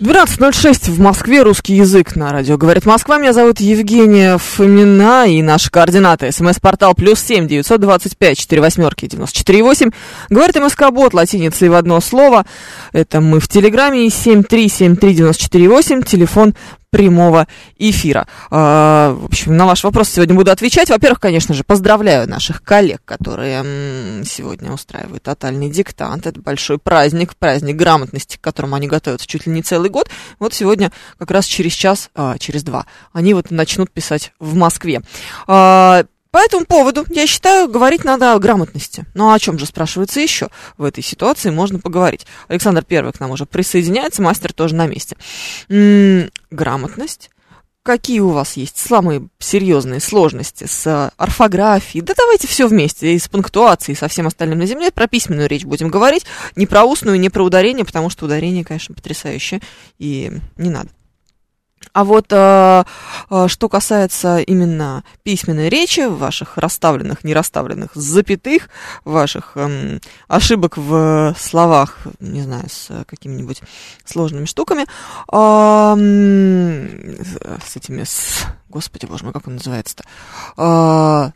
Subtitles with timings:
[0.00, 2.58] 12.06 в Москве, русский язык на радио.
[2.58, 6.30] Говорит Москва, меня зовут Евгения Фомина и наши координаты.
[6.30, 9.90] СМС-портал плюс семь девятьсот двадцать пять четыре восьмерки девяносто четыре восемь.
[10.28, 12.44] Говорит МСК-бот латиницей в одно слово.
[12.92, 14.10] Это мы в Телеграме.
[14.10, 16.02] Семь три семь три девяносто четыре восемь.
[16.02, 16.54] Телефон
[16.90, 17.46] прямого
[17.78, 18.26] эфира.
[18.50, 20.90] А, в общем, на ваш вопрос сегодня буду отвечать.
[20.90, 26.26] Во-первых, конечно же, поздравляю наших коллег, которые сегодня устраивают тотальный диктант.
[26.26, 30.08] Это большой праздник, праздник грамотности, к которому они готовятся чуть ли не целый год.
[30.38, 35.02] Вот сегодня как раз через час, а, через два, они вот начнут писать в Москве.
[35.46, 36.04] А,
[36.36, 39.06] по этому поводу, я считаю, говорить надо о грамотности.
[39.14, 42.26] Ну, а о чем же спрашивается еще в этой ситуации можно поговорить.
[42.48, 45.16] Александр Первый к нам уже присоединяется, мастер тоже на месте.
[46.50, 47.30] Грамотность.
[47.82, 52.02] Какие у вас есть самые серьезные сложности с а, орфографией?
[52.02, 54.90] Да давайте все вместе, и с пунктуацией, и со всем остальным на земле.
[54.90, 58.92] Про письменную речь будем говорить, не про устную, не про ударение, потому что ударение, конечно,
[58.92, 59.60] потрясающее,
[59.98, 60.90] и не надо.
[61.92, 62.84] А вот э,
[63.30, 68.68] э, что касается именно письменной речи, ваших расставленных, не расставленных запятых,
[69.04, 73.62] ваших эм, ошибок в словах, не знаю, с какими-нибудь
[74.04, 74.86] сложными штуками,
[75.32, 77.16] эм,
[77.64, 80.04] с этими, с, господи боже мой, как он называется-то,
[80.56, 81.30] Э,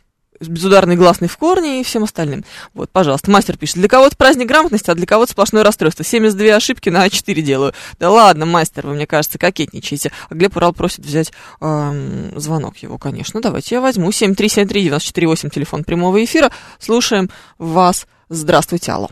[0.49, 2.43] безударный гласный в корне и всем остальным.
[2.73, 6.03] Вот, пожалуйста, мастер пишет, для кого-то праздник грамотности, а для кого-то сплошное расстройство.
[6.03, 7.73] 72 ошибки на А4 делаю.
[7.99, 10.11] Да ладно, мастер, вы, мне кажется, кокетничаете.
[10.29, 13.41] А Глеб Урал просит взять эм, звонок его, конечно.
[13.41, 14.09] Давайте я возьму.
[14.09, 16.49] 7373948, телефон прямого эфира.
[16.79, 18.07] Слушаем вас.
[18.29, 19.09] Здравствуйте, алло.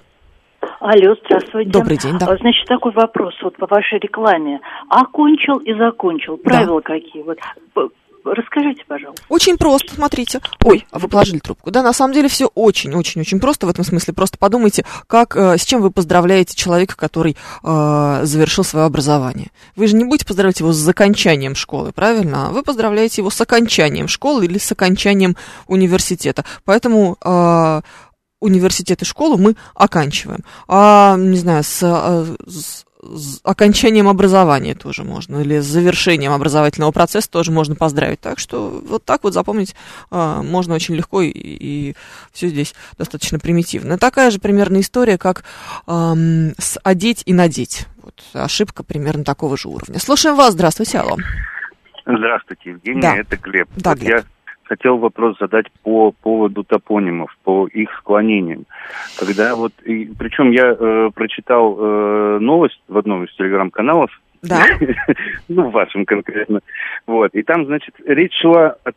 [0.80, 1.70] Алло, здравствуйте.
[1.70, 2.28] Добрый день, да.
[2.28, 4.60] А, Значит, такой вопрос вот по вашей рекламе.
[4.90, 6.38] Окончил и закончил.
[6.38, 7.24] Правила какие?
[7.24, 7.38] Вот
[8.24, 9.24] расскажите, пожалуйста.
[9.30, 10.42] Очень просто, смотрите.
[10.64, 11.72] Ой, а вы положили трубку.
[11.72, 14.14] Да, на самом деле все очень-очень-очень просто в этом смысле.
[14.14, 19.52] Просто подумайте, как, э, с чем вы поздравляете человека, который э, завершил свое образование.
[19.76, 22.50] Вы же не будете поздравлять его с окончанием школы, правильно?
[22.52, 25.36] Вы поздравляете его с окончанием школы или с окончанием
[25.68, 26.46] университета.
[26.66, 27.82] Поэтому э,
[28.42, 30.44] университет и школу мы оканчиваем.
[30.68, 36.92] А, не знаю, с, э, с- с окончанием образования тоже можно, или с завершением образовательного
[36.92, 38.20] процесса тоже можно поздравить.
[38.20, 39.76] Так что вот так вот запомнить
[40.12, 41.96] а, можно очень легко, и, и
[42.34, 43.98] все здесь достаточно примитивно.
[43.98, 45.44] Такая же примерно история, как
[45.88, 47.88] ам, с одеть и надеть.
[48.02, 50.00] Вот ошибка примерно такого же уровня.
[50.00, 51.16] Слушаем вас, здравствуйте, алло.
[52.06, 53.16] Здравствуйте, Евгений, Да.
[53.16, 53.70] это Глеб.
[53.76, 54.10] Да, Вот Глеб.
[54.10, 54.24] Я
[54.70, 58.66] хотел вопрос задать по поводу топонимов, по их склонениям.
[59.20, 64.12] Когда вот, и, причем я э, прочитал э, новость в одном из телеграм-каналов,
[64.44, 64.64] Да,
[65.50, 66.60] ну, в вашем конкретно,
[67.08, 68.92] вот, и там, значит, речь шла э,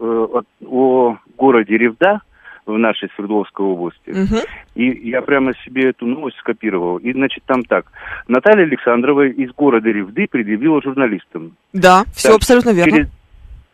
[0.00, 2.20] э, от- о городе Ревда
[2.64, 4.10] в нашей Свердловской области.
[4.10, 4.40] Мгм.
[4.74, 6.96] И я прямо себе эту новость скопировал.
[6.96, 7.86] И, значит, там так.
[8.26, 11.52] Наталья Александрова из города Ревды предъявила журналистам.
[11.72, 12.90] да, все Так, абсолютно верно.
[12.92, 13.08] Через,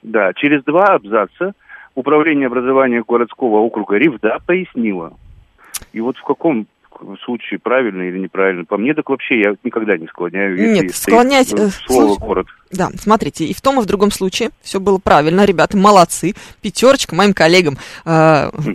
[0.02, 1.54] да, через два абзаца
[1.94, 5.12] Управление образования городского округа Ревда пояснило.
[5.92, 6.66] И вот в каком
[7.22, 8.64] случае правильно или неправильно?
[8.64, 10.56] По мне так вообще я никогда не склоняю.
[10.56, 12.46] Нет, склонять, э, э, слово слушай, город.
[12.72, 17.14] Да, смотрите, и в том, и в другом случае все было правильно, ребята, молодцы, пятерочка
[17.14, 17.76] моим коллегам,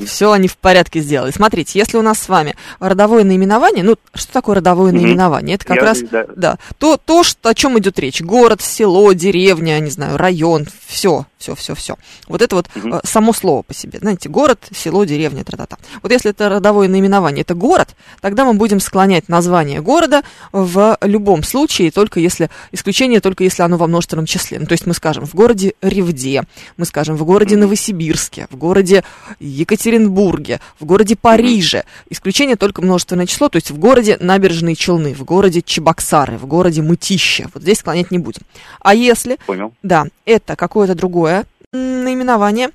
[0.06, 1.32] все они в порядке сделали.
[1.32, 5.56] Смотрите, если у нас с вами родовое наименование, ну, что такое родовое наименование?
[5.56, 6.26] Это как Я- раз, да.
[6.36, 11.26] да, то, то что, о чем идет речь, город, село, деревня, не знаю, район, все,
[11.40, 11.96] все, все, все.
[12.28, 15.78] Вот это вот э, само слово по себе, знаете, город, село, деревня, тра-та-та.
[16.04, 20.22] Вот если это родовое наименование, это город, тогда мы будем склонять название города
[20.52, 24.60] в любом случае, только если, исключение только если оно во множественном числе.
[24.60, 26.44] Ну, то есть мы скажем в городе Ревде,
[26.76, 29.04] мы скажем в городе Новосибирске, в городе
[29.40, 31.86] Екатеринбурге, в городе Париже.
[32.10, 36.82] Исключение только множественное число, то есть в городе Набережные Челны, в городе Чебоксары, в городе
[36.82, 37.48] Мытище.
[37.54, 38.42] Вот здесь склонять не будем.
[38.82, 39.74] А если Понял.
[39.84, 42.70] да, это какое-то другое наименование,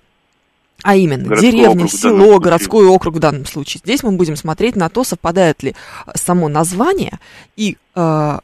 [0.82, 2.40] а именно Городской деревня, округ село, случае.
[2.40, 3.80] городской округ в данном случае.
[3.84, 5.74] Здесь мы будем смотреть на то, совпадает ли
[6.14, 7.20] само название
[7.54, 8.38] и э,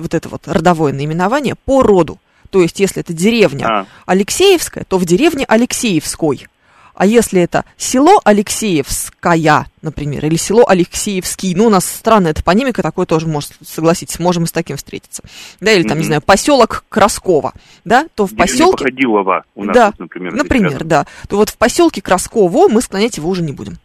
[0.00, 2.18] вот это вот родовое наименование по роду.
[2.50, 6.48] То есть, если это деревня А, Алексеевская, то в деревне Алексеевской.
[6.94, 13.06] А если это село Алексеевская, например, или село Алексеевский, ну, у нас странная топонимика, такое
[13.06, 15.22] тоже, может, согласитесь, можем и с таким встретиться.
[15.60, 16.00] Да, или там, mm-hmm.
[16.00, 17.54] не знаю, поселок Красково,
[17.86, 18.84] да, то в поселке...
[18.84, 20.34] Походилова у нас, да, тут, например.
[20.34, 21.06] Например, да.
[21.28, 23.78] То вот в поселке Красково мы склонять его уже не будем.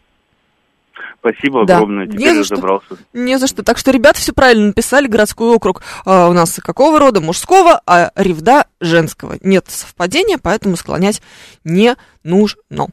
[1.20, 1.76] Спасибо Да.
[1.78, 2.54] огромное, теперь Не за что.
[2.54, 2.86] разобрался.
[3.12, 3.62] Не за что.
[3.62, 5.06] Так что ребята все правильно написали.
[5.08, 7.20] Городской округ а, у нас какого рода?
[7.20, 9.36] Мужского, а Ревда женского.
[9.42, 11.20] Нет совпадения, поэтому склонять
[11.64, 12.88] не нужно.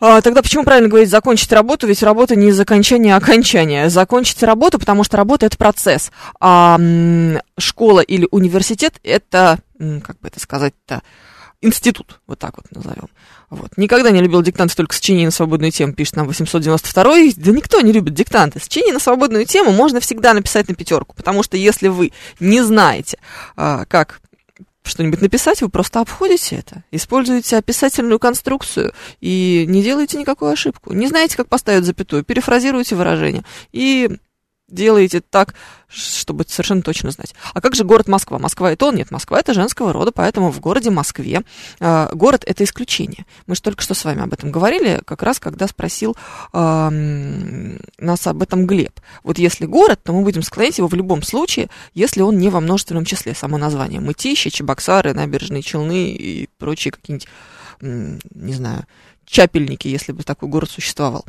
[0.00, 1.86] А, тогда почему правильно говорить закончить работу?
[1.86, 3.88] Ведь работа не из окончания, а окончания.
[3.90, 6.12] Закончить работу, потому что работа это процесс.
[6.40, 11.02] А м, школа или университет это, м, как бы это сказать-то,
[11.60, 13.08] институт, вот так вот назовем.
[13.50, 13.76] Вот.
[13.76, 17.92] Никогда не любил диктанты только сочинения на свободную тему, пишет нам 892 Да никто не
[17.92, 18.60] любит диктанты.
[18.60, 23.18] Сочинение на свободную тему можно всегда написать на пятерку, потому что если вы не знаете,
[23.56, 24.20] а, как
[24.84, 30.92] что-нибудь написать, вы просто обходите это, используете описательную конструкцию и не делаете никакую ошибку.
[30.92, 34.18] Не знаете, как поставить запятую, перефразируете выражение и
[34.68, 35.54] делаете так,
[35.88, 37.34] чтобы совершенно точно знать.
[37.54, 38.38] А как же город Москва?
[38.38, 38.96] Москва это он?
[38.96, 41.42] Нет, Москва это женского рода, поэтому в городе Москве
[41.80, 43.24] э, город это исключение.
[43.46, 46.16] Мы же только что с вами об этом говорили, как раз когда спросил
[46.52, 46.90] э,
[47.98, 49.00] нас об этом Глеб.
[49.22, 52.60] Вот если город, то мы будем склонять его в любом случае, если он не во
[52.60, 54.00] множественном числе, само название.
[54.00, 57.28] Мытищи, Чебоксары, Набережные Челны и прочие какие-нибудь,
[57.80, 58.84] не знаю,
[59.26, 61.24] Чапельники, если бы такой город существовал.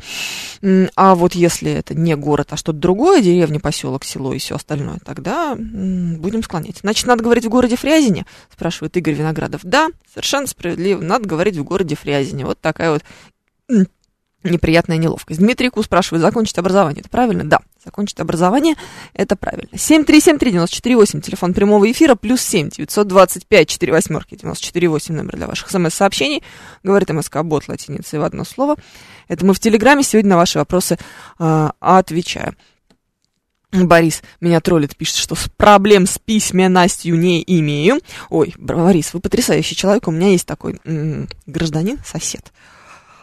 [0.95, 4.99] А вот если это не город, а что-то другое, деревня, поселок, село и все остальное,
[5.03, 6.77] тогда будем склонять.
[6.77, 9.61] Значит, надо говорить в городе Фрязине, спрашивает Игорь Виноградов.
[9.63, 12.45] Да, совершенно справедливо, надо говорить в городе Фрязине.
[12.45, 13.03] Вот такая вот
[14.43, 15.39] неприятная неловкость.
[15.39, 17.43] Дмитрий Ку спрашивает, закончить образование, это правильно?
[17.43, 18.75] Да, закончить образование,
[19.13, 19.69] это правильно.
[19.73, 26.43] 7373948, телефон прямого эфира, плюс 7, 925, 4 восьмерки, 948, номер для ваших смс-сообщений.
[26.83, 28.75] Говорит МСК Бот латиницей в одно слово.
[29.27, 30.97] Это мы в Телеграме сегодня на ваши вопросы
[31.37, 32.55] э, отвечаю.
[33.71, 37.99] Борис меня троллит, пишет, что с проблем с письменностью не имею.
[38.29, 40.07] Ой, Борис, вы потрясающий человек.
[40.07, 42.51] У меня есть такой м, гражданин, сосед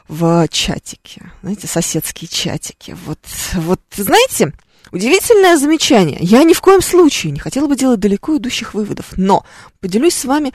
[0.08, 1.32] в чатике.
[1.42, 2.96] Знаете, соседские чатики.
[3.06, 3.20] Вот,
[3.54, 4.52] вот, знаете,
[4.92, 6.18] удивительное замечание.
[6.20, 9.44] Я ни в коем случае не хотела бы делать далеко идущих выводов, но
[9.80, 10.52] поделюсь с вами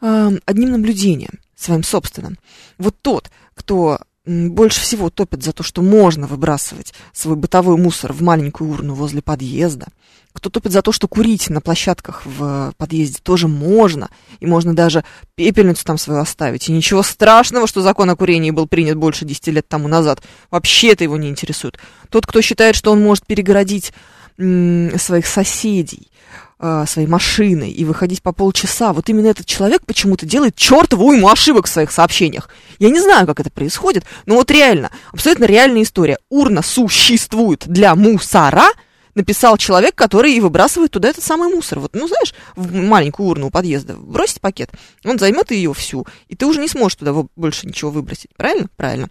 [0.00, 2.38] э, одним наблюдением, своим собственным.
[2.78, 8.22] Вот тот, кто больше всего топит за то, что можно выбрасывать свой бытовой мусор в
[8.22, 9.88] маленькую урну возле подъезда,
[10.32, 15.04] кто топит за то, что курить на площадках в подъезде тоже можно, и можно даже
[15.34, 16.68] пепельницу там свою оставить.
[16.68, 20.22] И ничего страшного, что закон о курении был принят больше 10 лет тому назад.
[20.50, 21.78] Вообще это его не интересует.
[22.08, 23.92] Тот, кто считает, что он может перегородить
[24.38, 26.10] своих соседей,
[26.58, 31.28] э, своей машиной и выходить по полчаса, вот именно этот человек почему-то делает чертову уйму
[31.28, 32.48] ошибок в своих сообщениях.
[32.78, 36.18] Я не знаю, как это происходит, но вот реально, абсолютно реальная история.
[36.30, 38.68] Урна существует для мусора,
[39.14, 41.80] написал человек, который и выбрасывает туда этот самый мусор.
[41.80, 44.70] Вот, ну, знаешь, в маленькую урну у подъезда бросить пакет,
[45.04, 48.30] он займет ее всю, и ты уже не сможешь туда больше ничего выбросить.
[48.36, 48.68] Правильно?
[48.76, 49.08] Правильно.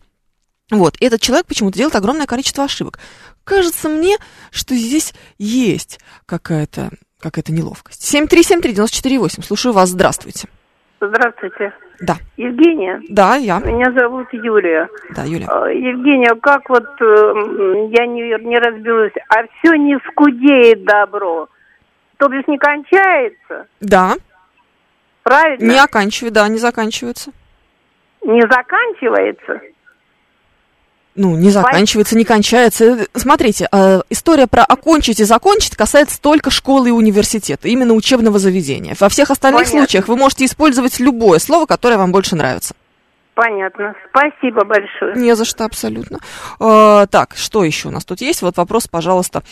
[0.69, 2.99] Вот, и этот человек почему-то делает огромное количество ошибок.
[3.43, 4.17] Кажется мне,
[4.51, 8.03] что здесь есть какая-то какая-то неловкость.
[8.13, 10.47] 7373948, слушаю вас, здравствуйте.
[11.01, 11.73] Здравствуйте.
[11.99, 13.01] Да, Евгения.
[13.09, 14.87] да, я, Меня зовут Юлия.
[15.15, 15.47] да, Юля.
[15.49, 21.47] Э, Евгения, как вот э, м, я не, не разбилась, а все не скудеет добро.
[22.17, 24.13] То бишь не кончается, Да,
[25.23, 25.71] правильно?
[25.71, 27.31] не оканчивает, да, не заканчивается.
[28.23, 29.61] Не заканчивается.
[31.15, 33.05] Ну, не заканчивается, не кончается.
[33.15, 38.95] Смотрите, э, история про окончить и закончить касается только школы и университета, именно учебного заведения.
[38.99, 39.79] Во всех остальных Понятно.
[39.79, 42.73] случаях вы можете использовать любое слово, которое вам больше нравится.
[43.33, 43.95] Понятно.
[44.09, 45.15] Спасибо большое.
[45.15, 46.19] Не за что абсолютно.
[46.59, 48.41] Э, так, что еще у нас тут есть?
[48.41, 49.43] Вот вопрос, пожалуйста,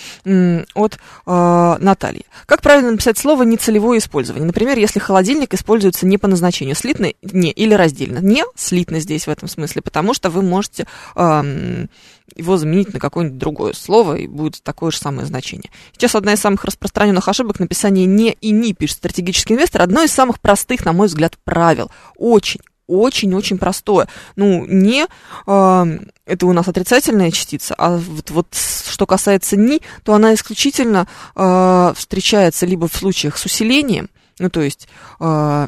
[0.73, 2.25] от э, Натальи.
[2.45, 4.45] Как правильно написать слово нецелевое использование?
[4.45, 8.19] Например, если холодильник используется не по назначению, слитно не или раздельно.
[8.19, 11.89] Не слитно здесь в этом смысле, потому что вы можете эм,
[12.35, 15.71] его заменить на какое-нибудь другое слово, и будет такое же самое значение.
[15.93, 20.11] Сейчас одна из самых распространенных ошибок написание «не» и «ни», пишет стратегический инвестор, одно из
[20.11, 21.91] самых простых, на мой взгляд, правил.
[22.17, 24.07] Очень, очень-очень простое.
[24.35, 25.05] Ну, не
[25.47, 31.07] э, это у нас отрицательная частица, а вот, вот что касается ни, то она исключительно
[31.35, 34.87] э, встречается либо в случаях с усилением, ну, то есть
[35.19, 35.67] э,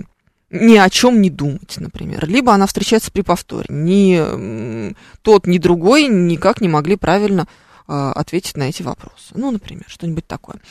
[0.49, 3.67] ни о чем не думать, например, либо она встречается при повторе.
[3.69, 7.47] Ни тот, ни другой никак не могли правильно
[7.91, 9.33] ответить на эти вопросы.
[9.33, 10.61] Ну, например, что-нибудь такое.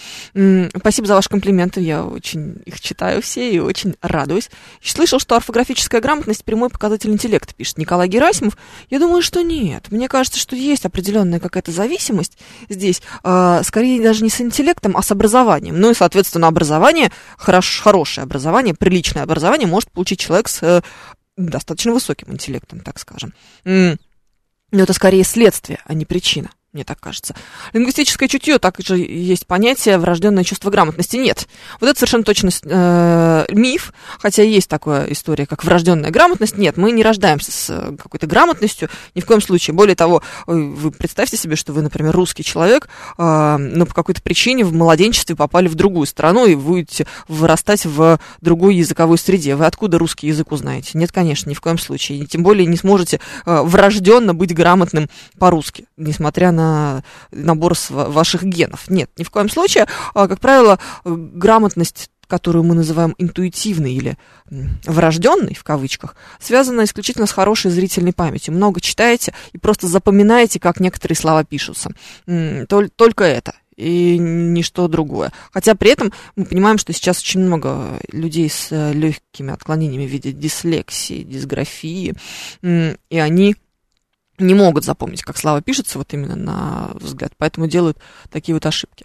[0.77, 4.51] Спасибо за ваши комплименты, я очень их читаю все и очень радуюсь.
[4.83, 8.57] Слышал, что орфографическая грамотность прямой показатель интеллекта, пишет Николай Герасимов.
[8.89, 9.91] Я думаю, что нет.
[9.91, 15.03] Мне кажется, что есть определенная какая-то зависимость здесь, э, скорее даже не с интеллектом, а
[15.03, 15.79] с образованием.
[15.79, 20.83] Ну и, соответственно, образование, хорош, хорошее образование, приличное образование может получить человек с э,
[21.37, 23.35] достаточно высоким интеллектом, так скажем.
[23.65, 23.97] Но
[24.73, 27.35] это скорее следствие, а не причина мне так кажется.
[27.73, 31.17] Лингвистическое чутье, также есть понятие врожденное чувство грамотности.
[31.17, 31.49] Нет.
[31.81, 36.57] Вот это совершенно точно э, миф, хотя есть такая история, как врожденная грамотность.
[36.57, 39.75] Нет, мы не рождаемся с э, какой-то грамотностью, ни в коем случае.
[39.75, 44.65] Более того, вы представьте себе, что вы, например, русский человек, э, но по какой-то причине
[44.65, 49.57] в младенчестве попали в другую страну и будете вырастать в другой языковой среде.
[49.57, 50.91] Вы откуда русский язык узнаете?
[50.95, 52.21] Нет, конечно, ни в коем случае.
[52.21, 58.43] И тем более не сможете э, врожденно быть грамотным по-русски, несмотря на на набор ваших
[58.45, 58.89] генов.
[58.89, 59.87] Нет, ни в коем случае.
[60.15, 64.17] А, как правило, грамотность которую мы называем интуитивной или
[64.87, 68.55] врожденной, в кавычках, связана исключительно с хорошей зрительной памятью.
[68.55, 71.91] Много читаете и просто запоминаете, как некоторые слова пишутся.
[72.27, 75.33] Только это и ничто другое.
[75.53, 80.11] Хотя при этом мы понимаем, что сейчас очень много людей с э, легкими отклонениями в
[80.11, 82.15] виде дислексии, дисграфии,
[82.63, 83.57] и они
[84.41, 87.99] не могут запомнить, как слова пишется, вот именно на взгляд, поэтому делают
[88.31, 89.05] такие вот ошибки.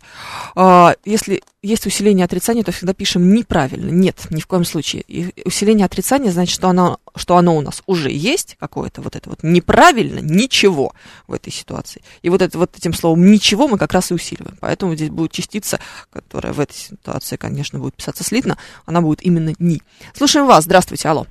[0.55, 3.89] А, если есть усиление отрицания, то всегда пишем неправильно.
[3.89, 5.03] Нет, ни в коем случае.
[5.07, 9.29] И усиление отрицания значит, что оно, что оно у нас уже есть, какое-то вот это
[9.29, 10.93] вот неправильно, ничего
[11.27, 12.01] в этой ситуации.
[12.21, 14.57] И вот, это, вот этим словом ничего мы как раз и усиливаем.
[14.59, 15.79] Поэтому здесь будет частица,
[16.11, 19.81] которая в этой ситуации, конечно, будет писаться слитно, она будет именно ни.
[20.13, 20.65] Слушаем вас.
[20.65, 21.25] Здравствуйте, алло.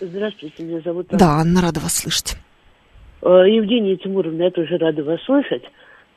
[0.00, 1.18] Здравствуйте, меня зовут Анна.
[1.18, 2.36] Да, Анна, рада вас слышать.
[3.26, 5.64] Э, Евгения Тимуровна, я тоже рада вас слышать.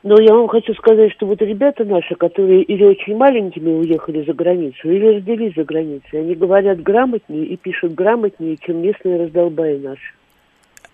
[0.03, 4.33] Но я вам хочу сказать, что вот ребята наши, которые или очень маленькими уехали за
[4.33, 10.13] границу, или родились за границей, они говорят грамотнее и пишут грамотнее, чем местные раздолбаи наши.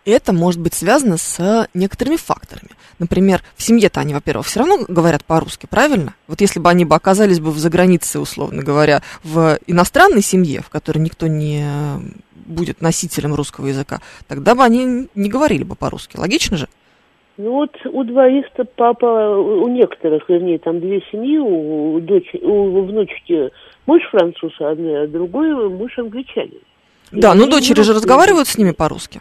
[0.06, 2.70] Это может быть связано с некоторыми факторами.
[3.00, 6.14] Например, в семье-то они, во-первых, все равно говорят по-русски, правильно?
[6.28, 10.70] Вот если бы они бы оказались бы в загранице, условно говоря, в иностранной семье, в
[10.70, 11.66] которой никто не
[12.46, 16.18] будет носителем русского языка, тогда бы они не говорили бы по-русски.
[16.18, 16.68] Логично же?
[17.38, 23.50] Ну вот у двоих-то папа, у некоторых, вернее, там две семьи, у, дочь, у внучки
[23.88, 24.76] муж француз, а
[25.08, 26.62] другой муж англичанин.
[27.12, 29.20] Да, и ну дочери же разговаривают с ними по-русски.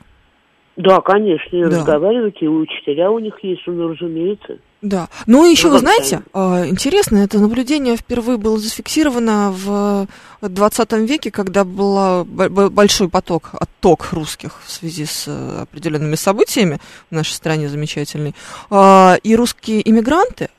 [0.76, 1.68] Да, конечно, и да.
[1.68, 4.58] разговаривают, и учителя у них есть, ну, разумеется.
[4.82, 5.08] Да.
[5.26, 10.06] Ну, еще, вы знаете, а, интересно, это наблюдение впервые было зафиксировано в
[10.42, 17.14] 20 веке, когда был большой поток, отток русских в связи с э, определенными событиями в
[17.14, 18.34] нашей стране замечательной.
[18.68, 20.50] А, и русские иммигранты,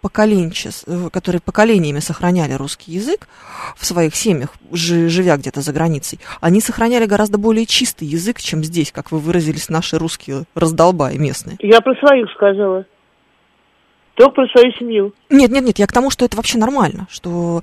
[0.00, 3.28] поколенчес, э, которые поколениями сохраняли русский язык
[3.76, 8.92] в своих семьях, живя где-то за границей, они сохраняли гораздо более чистый язык, чем здесь,
[8.92, 11.56] как вы выразились, наши русские раздолбаи местные.
[11.60, 12.84] Я про своих сказала.
[14.14, 15.14] Только про свою семью.
[15.30, 17.62] Нет, нет, нет, я к тому, что это вообще нормально, что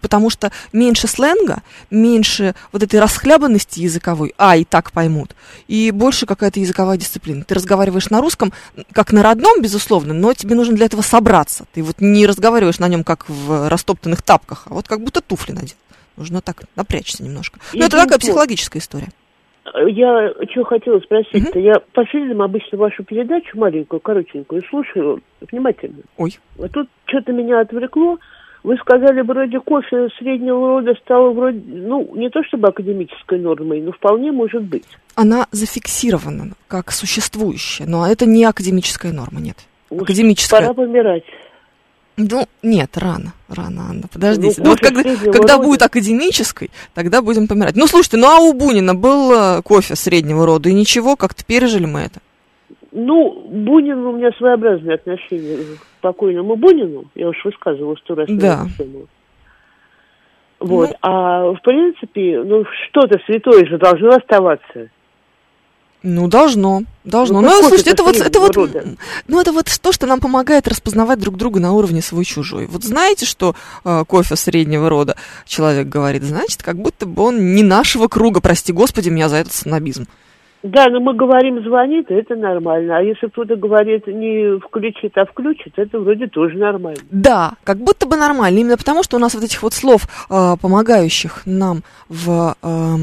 [0.00, 5.34] потому что меньше сленга, меньше вот этой расхлябанности языковой, а, и так поймут,
[5.68, 7.44] и больше какая-то языковая дисциплина.
[7.44, 8.52] Ты разговариваешь на русском,
[8.92, 11.66] как на родном, безусловно, но тебе нужно для этого собраться.
[11.72, 15.52] Ты вот не разговариваешь на нем, как в растоптанных тапках, а вот как будто туфли
[15.52, 15.76] надел.
[16.16, 17.58] Нужно так напрячься немножко.
[17.72, 19.08] Ну, это такая психологическая история.
[19.86, 21.58] Я что хотела спросить-то.
[21.58, 26.02] Я по фильмам обычно вашу передачу маленькую, коротенькую, слушаю внимательно.
[26.16, 26.38] Ой.
[26.58, 28.18] А тут что-то меня отвлекло.
[28.62, 33.90] Вы сказали, вроде кофе среднего рода стало вроде, ну, не то чтобы академической нормой, но
[33.90, 34.84] вполне может быть.
[35.16, 39.56] Она зафиксирована как существующая, но это не академическая норма, нет.
[39.90, 40.60] Уж академическая.
[40.60, 41.24] Пора помирать.
[42.16, 44.62] Ну, нет, рано, рано, Анна, подождите.
[44.62, 47.74] Ну, вот когда, когда будет академической, тогда будем помирать.
[47.74, 51.86] Ну, слушайте, ну а у Бунина был э, кофе среднего рода, и ничего, как-то пережили
[51.86, 52.20] мы это.
[52.92, 57.06] Ну, Бунин у меня своеобразное отношение к покойному Бунину.
[57.14, 58.28] Я уж высказывала сто раз.
[58.28, 58.66] Да.
[60.60, 60.90] Вот.
[60.90, 60.96] Ну...
[61.00, 64.90] А в принципе, ну, что-то святое же должно оставаться.
[66.02, 67.40] Ну, должно, должно.
[67.40, 68.56] Ну, ну слушайте, это вот, это вот,
[69.28, 72.66] ну, это вот то, что нам помогает распознавать друг друга на уровне свой-чужой.
[72.66, 77.62] Вот знаете, что э, кофе среднего рода человек говорит, значит, как будто бы он не
[77.62, 80.06] нашего круга, прости господи, меня за этот снобизм.
[80.62, 82.98] Да, но мы говорим звонит, это нормально.
[82.98, 87.00] А если кто-то говорит не включит, а включит, это вроде тоже нормально.
[87.10, 88.58] Да, как будто бы нормально.
[88.58, 92.96] Именно потому, что у нас вот этих вот слов, э, помогающих нам в э,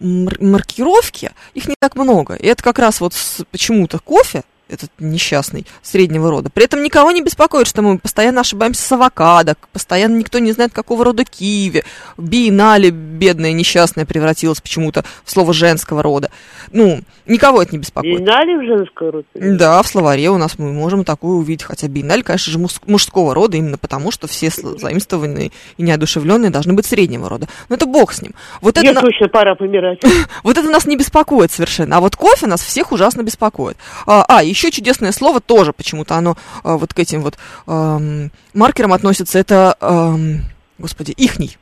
[0.00, 2.34] маркировке, их не так много.
[2.34, 3.12] И это как раз вот
[3.50, 6.50] почему-то кофе этот несчастный, среднего рода.
[6.50, 10.72] При этом никого не беспокоит, что мы постоянно ошибаемся с авокадо, постоянно никто не знает,
[10.72, 11.84] какого рода киви.
[12.16, 16.30] Биеннале, бедная, несчастная, превратилась почему-то в слово женского рода.
[16.72, 18.18] Ну, никого это не беспокоит.
[18.18, 19.26] Биеннале в женского рода?
[19.34, 21.62] Да, в словаре у нас мы можем такое увидеть.
[21.62, 26.86] Хотя биеннале, конечно же, мужского рода, именно потому, что все заимствованные и неодушевленные должны быть
[26.86, 27.48] среднего рода.
[27.68, 28.34] Но это бог с ним.
[28.60, 30.00] Вот это, Мне на- точно пора помирать.
[30.42, 31.96] вот это нас не беспокоит совершенно.
[31.96, 33.76] А вот кофе нас всех ужасно беспокоит.
[34.06, 38.92] А, а, еще чудесное слово тоже почему-то оно а, вот к этим вот ам, маркерам
[38.92, 39.38] относится.
[39.38, 40.40] Это, ам,
[40.78, 41.56] господи, ихний.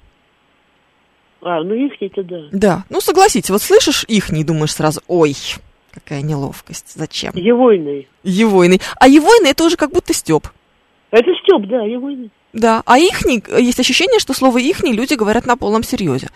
[1.43, 2.37] А, ну их это да.
[2.53, 5.35] Да, ну согласитесь, вот слышишь ихний, думаешь сразу, ой,
[5.93, 7.33] какая неловкость, зачем?
[7.35, 8.09] Евойный.
[8.25, 8.81] Евойный.
[8.99, 10.49] А евойный это уже как будто степ.
[11.11, 12.31] Это Степ, да, Евойный.
[12.53, 16.29] Да, а ихний, есть ощущение, что слово ихний люди говорят на полном серьезе.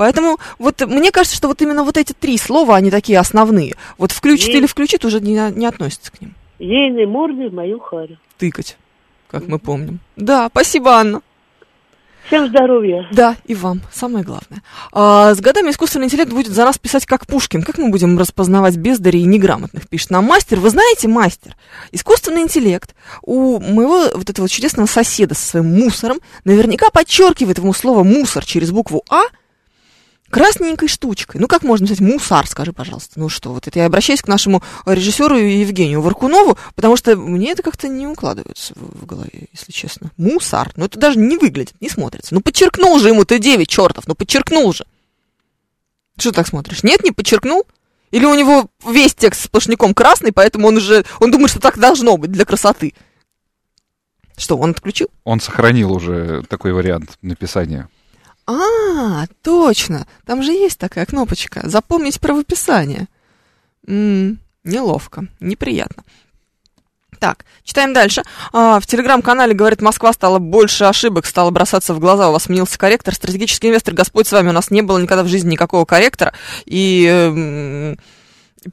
[0.00, 3.74] Поэтому вот мне кажется, что вот именно вот эти три слова, они такие основные.
[3.98, 6.34] Вот включит или включит уже не, не относится к ним.
[6.58, 8.16] Ейной мордой в мою харю.
[8.38, 8.78] Тыкать,
[9.28, 9.98] как мы помним.
[10.16, 11.20] Да, спасибо, Анна.
[12.28, 13.08] Всем здоровья.
[13.12, 14.62] Да, и вам, самое главное.
[14.90, 17.62] А, с годами искусственный интеллект будет за нас писать как Пушкин.
[17.62, 20.60] Как мы будем распознавать бездарей и неграмотных, пишет нам мастер.
[20.60, 21.56] Вы знаете, мастер,
[21.92, 28.02] искусственный интеллект у моего вот этого чудесного соседа со своим мусором наверняка подчеркивает ему слово
[28.02, 29.24] «мусор» через букву «А»,
[30.30, 31.40] красненькой штучкой.
[31.40, 33.18] Ну, как можно написать мусар, скажи, пожалуйста.
[33.18, 37.62] Ну что, вот это я обращаюсь к нашему режиссеру Евгению Варкунову, потому что мне это
[37.62, 40.10] как-то не укладывается в, в голове, если честно.
[40.16, 40.72] Мусар.
[40.76, 42.34] Ну, это даже не выглядит, не смотрится.
[42.34, 44.86] Ну, подчеркнул же ему ты 9 чертов, ну, подчеркнул же.
[46.16, 46.82] Что ты так смотришь?
[46.82, 47.66] Нет, не подчеркнул?
[48.10, 52.16] Или у него весь текст сплошняком красный, поэтому он уже, он думает, что так должно
[52.16, 52.94] быть для красоты.
[54.36, 55.08] Что, он отключил?
[55.24, 57.88] Он сохранил уже такой вариант написания.
[58.46, 60.06] А, точно.
[60.26, 61.68] Там же есть такая кнопочка.
[61.68, 63.06] Запомнить правописание.
[63.86, 66.04] М, неловко, неприятно.
[67.18, 68.22] Так, читаем дальше.
[68.52, 72.30] А, в телеграм-канале, говорит, Москва стала больше ошибок, стала бросаться в глаза.
[72.30, 73.14] У вас сменился корректор.
[73.14, 74.48] Стратегический инвестор, Господь с вами.
[74.48, 76.32] У нас не было никогда в жизни никакого корректора.
[76.64, 77.98] И эм,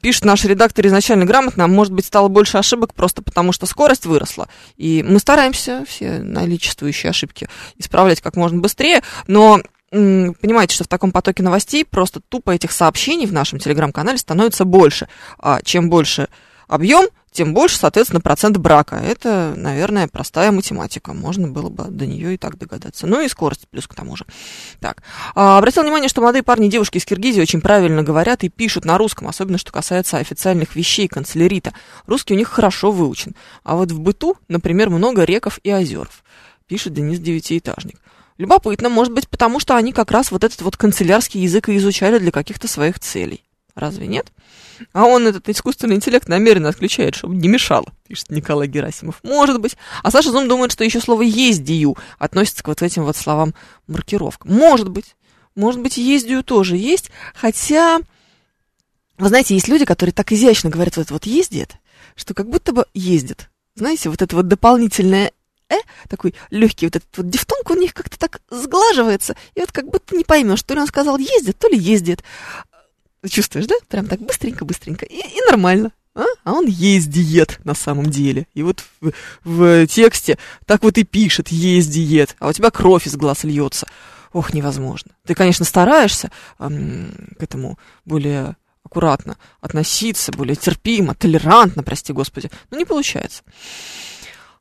[0.00, 4.06] пишет наш редактор изначально грамотно, а может быть, стало больше ошибок просто потому, что скорость
[4.06, 4.48] выросла.
[4.76, 11.12] И мы стараемся все наличествующие ошибки исправлять как можно быстрее, но понимаете, что в таком
[11.12, 15.08] потоке новостей просто тупо этих сообщений в нашем телеграм-канале становится больше.
[15.38, 16.28] А чем больше
[16.66, 18.96] объем, тем больше, соответственно, процент брака.
[18.96, 21.12] Это, наверное, простая математика.
[21.12, 23.06] Можно было бы до нее и так догадаться.
[23.06, 24.24] Ну и скорость плюс к тому же.
[24.80, 25.02] Так,
[25.34, 28.84] а, обратил внимание, что молодые парни и девушки из Киргизии очень правильно говорят и пишут
[28.84, 31.72] на русском, особенно что касается официальных вещей, канцелярита.
[32.06, 33.34] Русский у них хорошо выучен.
[33.62, 36.24] А вот в быту, например, много реков и озеров,
[36.66, 37.98] пишет Денис Девятиэтажник.
[38.38, 42.18] Любопытно, может быть, потому что они как раз вот этот вот канцелярский язык и изучали
[42.18, 43.42] для каких-то своих целей.
[43.78, 44.32] Разве нет?
[44.92, 49.20] А он этот искусственный интеллект намеренно отключает, чтобы не мешало, пишет Николай Герасимов.
[49.22, 49.76] Может быть.
[50.02, 53.54] А Саша Зум думает, что еще слово «ездию» относится к вот этим вот словам
[53.86, 54.48] маркировка.
[54.48, 55.14] Может быть.
[55.54, 58.00] Может быть, «ездию» тоже есть, хотя...
[59.16, 61.76] Вы знаете, есть люди, которые так изящно говорят вот это вот «ездит»,
[62.16, 63.50] что как будто бы ездит.
[63.76, 65.32] Знаете, вот это вот дополнительное
[65.68, 65.76] «э»,
[66.08, 70.16] такой легкий вот этот вот дифтонг у них как-то так сглаживается, и вот как будто
[70.16, 72.22] не поймешь, то ли он сказал «ездит», то ли «ездит».
[73.26, 73.74] Чувствуешь, да?
[73.88, 75.04] Прям так быстренько-быстренько.
[75.04, 75.92] И, и нормально.
[76.14, 76.24] А?
[76.44, 78.46] а он ездиет на самом деле.
[78.54, 79.12] И вот в,
[79.44, 83.86] в тексте так вот и пишет ездиет, а у тебя кровь из глаз льется.
[84.32, 85.12] Ох, невозможно.
[85.24, 92.78] Ты, конечно, стараешься эм, к этому более аккуратно относиться, более терпимо, толерантно, прости господи, но
[92.78, 93.42] не получается.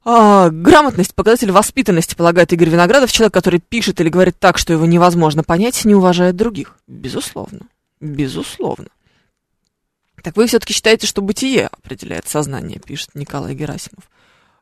[0.03, 4.85] А, грамотность, показатель воспитанности, полагает Игорь Виноградов, человек, который пишет или говорит так, что его
[4.85, 6.75] невозможно понять, не уважает других.
[6.87, 7.61] Безусловно.
[7.99, 8.87] Безусловно.
[10.23, 14.09] Так вы все-таки считаете, что бытие определяет сознание, пишет Николай Герасимов.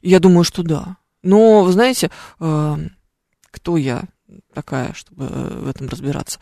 [0.02, 0.98] Я думаю, что да.
[1.24, 2.78] Но, вы знаете, э,
[3.52, 4.04] кто я
[4.54, 6.40] такая, чтобы э, в этом разбираться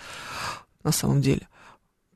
[0.83, 1.47] на самом деле?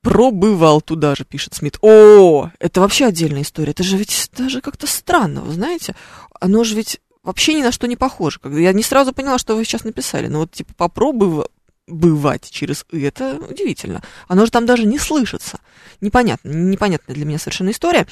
[0.01, 1.77] Пробывал туда же, пишет Смит.
[1.81, 3.71] О, это вообще отдельная история.
[3.71, 5.95] Это же ведь даже как-то странно, вы знаете.
[6.39, 8.39] Оно же ведь вообще ни на что не похоже.
[8.43, 10.27] Я не сразу поняла, что вы сейчас написали.
[10.27, 11.45] Но вот типа попробуй
[11.87, 14.03] бывать через «и», это удивительно.
[14.27, 15.59] Оно же там даже не слышится.
[16.01, 18.05] Непонятно, непонятная для меня совершенно история.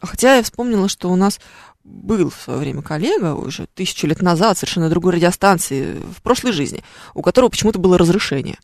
[0.00, 1.40] Хотя я вспомнила, что у нас
[1.84, 6.84] был в свое время коллега, уже тысячу лет назад, совершенно другой радиостанции, в прошлой жизни,
[7.14, 8.58] у которого почему-то было разрешение.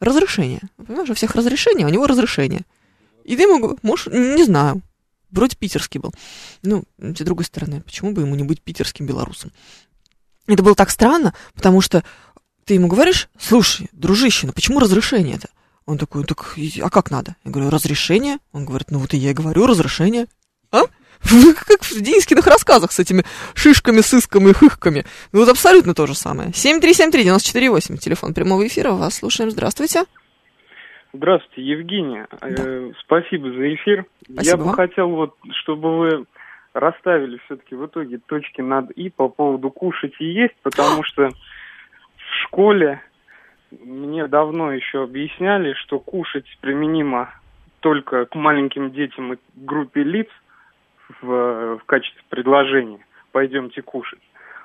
[0.00, 0.60] Разрешение.
[0.76, 2.62] Понимаешь, у всех разрешение, а у него разрешение.
[3.24, 4.82] И ты ему, можешь, не знаю,
[5.30, 6.12] вроде питерский был.
[6.62, 9.52] Ну, с другой стороны, почему бы ему не быть питерским белорусом?
[10.48, 12.02] Это было так странно, потому что
[12.64, 15.48] ты ему говоришь, слушай, дружище, ну почему разрешение это?
[15.86, 17.36] Он такой, так, а как надо?
[17.44, 18.38] Я говорю, разрешение?
[18.52, 20.26] Он говорит, ну вот и я и говорю, разрешение.
[20.70, 20.82] А?
[21.22, 25.04] Как в Денискиных рассказах с этими шишками, сысками и хыхками.
[25.32, 26.50] Ну вот абсолютно то же самое.
[26.50, 29.50] 7373948, телефон прямого эфира, вас слушаем.
[29.50, 30.04] Здравствуйте.
[31.12, 32.26] Здравствуйте, Евгения.
[32.40, 34.06] Э, спасибо за эфир.
[34.24, 34.74] Спасибо Я бы вам.
[34.74, 36.24] хотел вот, чтобы вы
[36.72, 41.28] расставили все-таки в итоге точки над «и» по поводу кушать и есть, потому что
[42.42, 43.00] школе
[43.70, 47.30] мне давно еще объясняли, что кушать применимо
[47.80, 50.28] только к маленьким детям и группе лиц
[51.20, 52.98] в, в качестве предложения
[53.32, 54.20] «пойдемте кушать»,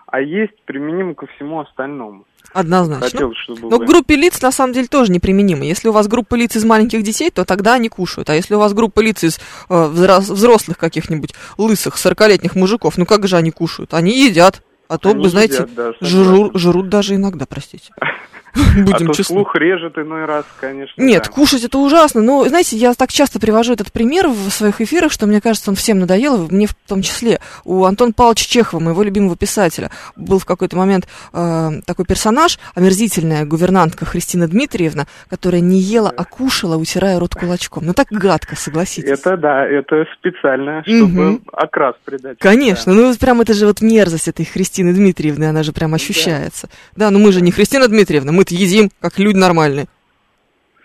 [0.07, 2.25] а есть применимо ко всему остальному.
[2.53, 3.09] Однозначно.
[3.09, 5.65] Хотел, чтобы Но вы- к группе лиц на самом деле тоже неприменимо.
[5.65, 8.29] Если у вас группа лиц из маленьких детей, то тогда они кушают.
[8.29, 13.05] А если у вас группа лиц из э, взрос- взрослых каких-нибудь лысых 40-летних мужиков, ну
[13.05, 13.93] как же они кушают?
[13.93, 14.61] Они едят.
[14.87, 17.91] А то, Они вы знаете, едят, да, жру- жрут даже иногда, простите.
[18.77, 19.35] а Будем то честны.
[19.35, 21.01] слух режет иной раз, конечно.
[21.01, 21.31] Нет, да.
[21.31, 22.21] кушать это ужасно.
[22.21, 25.75] Но, знаете, я так часто привожу этот пример в своих эфирах, что мне кажется, он
[25.75, 27.39] всем надоел, мне в том числе.
[27.63, 33.45] У Антона Павловича Чехова, моего любимого писателя, был в какой-то момент э, такой персонаж, омерзительная
[33.45, 37.85] гувернантка Христина Дмитриевна, которая не ела, а кушала, утирая рот кулачком.
[37.85, 39.09] Ну так гадко, согласитесь.
[39.19, 41.41] Это да, это специально, чтобы Мгм.
[41.51, 42.37] окрас придать.
[42.39, 46.69] Конечно, ну вот прям это же вот мерзость этой Христины Дмитриевны, она же прям ощущается.
[46.95, 49.87] Да, но мы же не Христина Дмитриевна, мы-то едим, как люди нормальные.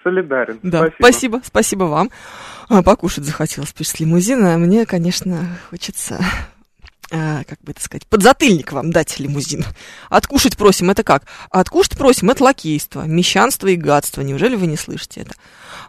[0.02, 0.58] Солидарен.
[0.62, 0.96] Да, Спасибо.
[0.98, 2.10] спасибо, спасибо, вам.
[2.68, 4.58] А, покушать захотелось, пишет с лимузина.
[4.58, 6.18] Мне, конечно, хочется,
[7.12, 9.64] а, как бы это сказать, подзатыльник вам дать лимузин.
[10.08, 11.24] Откушать просим, это как?
[11.50, 14.22] Откушать просим, это лакейство, мещанство и гадство.
[14.22, 15.34] Неужели вы не слышите это?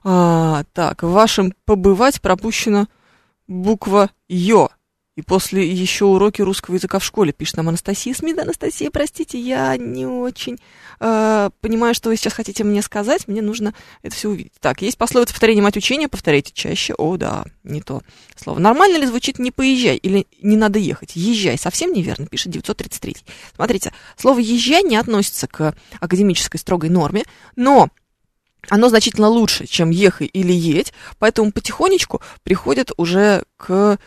[0.03, 2.87] А, так, в вашем побывать пропущена
[3.47, 4.69] буква Ё.
[5.15, 8.39] И после еще уроки русского языка в школе, пишет нам Анастасия Смит.
[8.39, 10.57] Анастасия, простите, я не очень
[10.99, 13.27] э, понимаю, что вы сейчас хотите мне сказать.
[13.27, 14.53] Мне нужно это все увидеть.
[14.59, 16.95] Так, есть пословица повторение мать учения, повторяйте чаще.
[16.97, 18.01] О, да, не то
[18.35, 18.57] слово.
[18.57, 21.15] Нормально ли звучит не поезжай или не надо ехать?
[21.15, 21.59] Езжай.
[21.59, 23.17] Совсем неверно, пишет 933.
[23.55, 27.23] Смотрите, слово езжай не относится к академической строгой норме,
[27.55, 27.89] но
[28.69, 33.99] оно значительно лучше, чем ехай или едь, поэтому потихонечку приходят уже к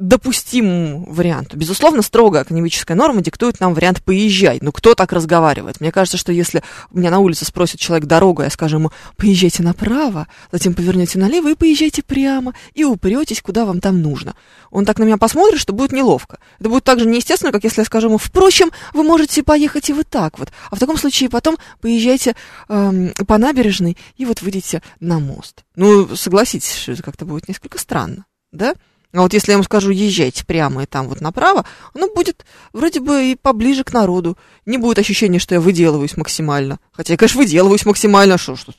[0.00, 1.58] допустимому варианту.
[1.58, 4.58] Безусловно, строгая академическая норма диктует нам вариант «поезжай».
[4.62, 5.80] Ну, кто так разговаривает?
[5.80, 10.26] Мне кажется, что если меня на улице спросит человек дорогу, я скажу ему «поезжайте направо»,
[10.50, 14.34] затем повернете налево и поезжайте прямо, и упретесь, куда вам там нужно.
[14.70, 16.38] Он так на меня посмотрит, что будет неловко.
[16.58, 19.92] Это будет так же неестественно, как если я скажу ему «впрочем, вы можете поехать и
[19.92, 20.48] вот так вот».
[20.70, 22.34] А в таком случае потом поезжайте
[22.70, 25.62] эм, по набережной и вот выйдете на мост.
[25.76, 28.74] Ну, согласитесь, что это как-то будет несколько странно, да?
[29.12, 33.00] А вот если я ему скажу, езжайте прямо и там вот направо, оно будет вроде
[33.00, 34.38] бы и поближе к народу.
[34.66, 36.78] Не будет ощущения, что я выделываюсь максимально.
[36.92, 38.76] Хотя я, конечно, выделываюсь максимально, что ж тут.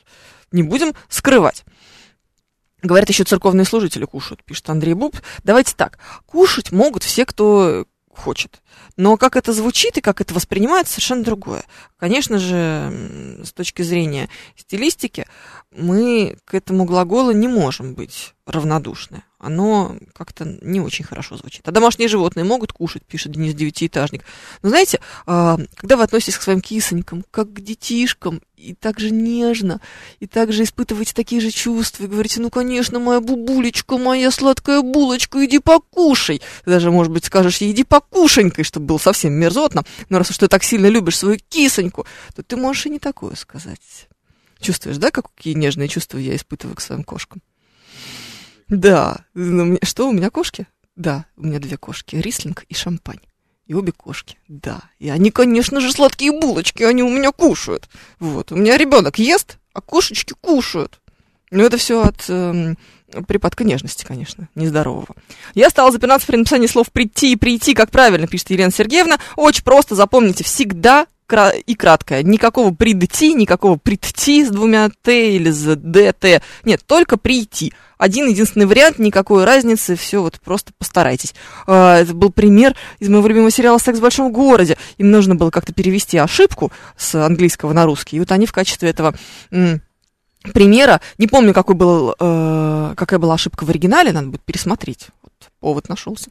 [0.50, 1.64] Не будем скрывать.
[2.82, 5.16] Говорят, еще церковные служители кушают, пишет Андрей Буб.
[5.44, 8.62] Давайте так, кушать могут все, кто хочет.
[8.96, 11.64] Но как это звучит и как это воспринимается, совершенно другое.
[11.98, 15.26] Конечно же, с точки зрения стилистики,
[15.70, 19.22] мы к этому глаголу не можем быть равнодушны.
[19.38, 21.66] Оно как-то не очень хорошо звучит.
[21.66, 24.24] А домашние животные могут кушать, пишет Денис Девятиэтажник.
[24.62, 29.10] Но знаете, а, когда вы относитесь к своим кисонькам, как к детишкам, и так же
[29.10, 29.80] нежно,
[30.20, 35.44] и также испытываете такие же чувства, и говорите, ну, конечно, моя бубулечка, моя сладкая булочка,
[35.44, 36.40] иди покушай.
[36.64, 39.84] Ты даже, может быть, скажешь ей, иди покушенькой, чтобы было совсем мерзотно.
[40.08, 43.34] Но раз уж ты так сильно любишь свою кисоньку, то ты можешь и не такое
[43.34, 44.08] сказать.
[44.60, 47.42] Чувствуешь, да, какие нежные чувства я испытываю к своим кошкам?
[48.68, 49.24] Да.
[49.34, 50.66] Ну, Что, у меня кошки?
[50.94, 53.20] Да, у меня две кошки, рислинг и шампань.
[53.72, 54.82] И обе кошки, да.
[54.98, 57.88] И они, конечно же, сладкие булочки, они у меня кушают.
[58.18, 61.00] Вот, у меня ребенок ест, а кошечки кушают.
[61.50, 62.76] Ну, это все от эм,
[63.26, 65.16] припадка нежности, конечно, нездорового.
[65.54, 69.18] Я стала запинаться при написании слов «прийти» и «прийти», как правильно, пишет Елена Сергеевна.
[69.36, 71.06] Очень просто, запомните, всегда
[71.66, 72.22] и краткое.
[72.22, 76.42] Никакого «придти», никакого «придти» с двумя «т» или с «дт».
[76.64, 77.72] Нет, только «прийти».
[77.98, 81.34] Один единственный вариант, никакой разницы, все вот просто постарайтесь.
[81.66, 84.76] А, Это был пример из моего любимого сериала «Секс в большом городе».
[84.98, 88.16] Им нужно было как-то перевести ошибку с английского на русский.
[88.16, 89.14] И вот они в качестве этого
[90.52, 95.08] примера, не помню, какой был, э, какая была ошибка в оригинале, надо будет пересмотреть.
[95.60, 96.30] Повод нашелся.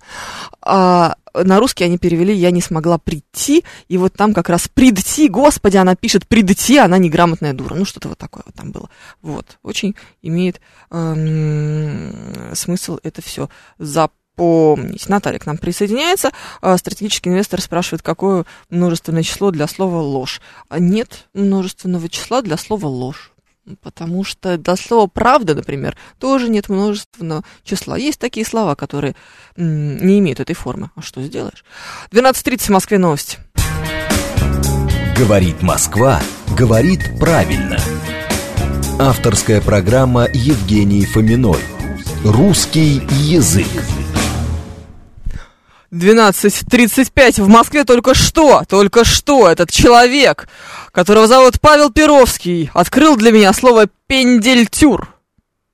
[0.61, 5.29] А на русский они перевели «я не смогла прийти», и вот там как раз «придти»,
[5.29, 7.75] господи, она пишет «придти», она неграмотная дура.
[7.75, 8.89] Ну, что-то вот такое вот там было.
[9.21, 15.07] Вот, очень имеет эм, смысл это все запомнить.
[15.07, 16.31] Наталья к нам присоединяется.
[16.61, 20.41] А, Стратегический инвестор спрашивает, какое множественное число для слова «ложь».
[20.69, 23.30] А нет множественного числа для слова «ложь».
[23.81, 27.97] Потому что до слова «правда», например, тоже нет множественного числа.
[27.97, 29.15] Есть такие слова, которые
[29.55, 30.91] не имеют этой формы.
[30.95, 31.63] А что сделаешь?
[32.11, 33.37] 12.30 в Москве новости.
[35.17, 36.19] Говорит Москва,
[36.57, 37.77] говорит правильно.
[38.99, 41.61] Авторская программа Евгении Фоминой.
[42.23, 44.00] Русский язык.
[45.93, 50.47] 12.35 в Москве только что, только что этот человек,
[50.93, 55.13] которого зовут Павел Перовский, открыл для меня слово «пендельтюр».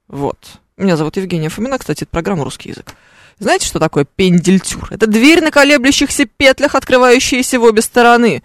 [0.08, 0.38] Вот.
[0.76, 2.96] Меня зовут Евгения Фомина, кстати, это программа «Русский язык».
[3.38, 4.88] Знаете, что такое пендельтюр?
[4.90, 8.42] Это дверь на колеблющихся петлях, открывающиеся в обе стороны.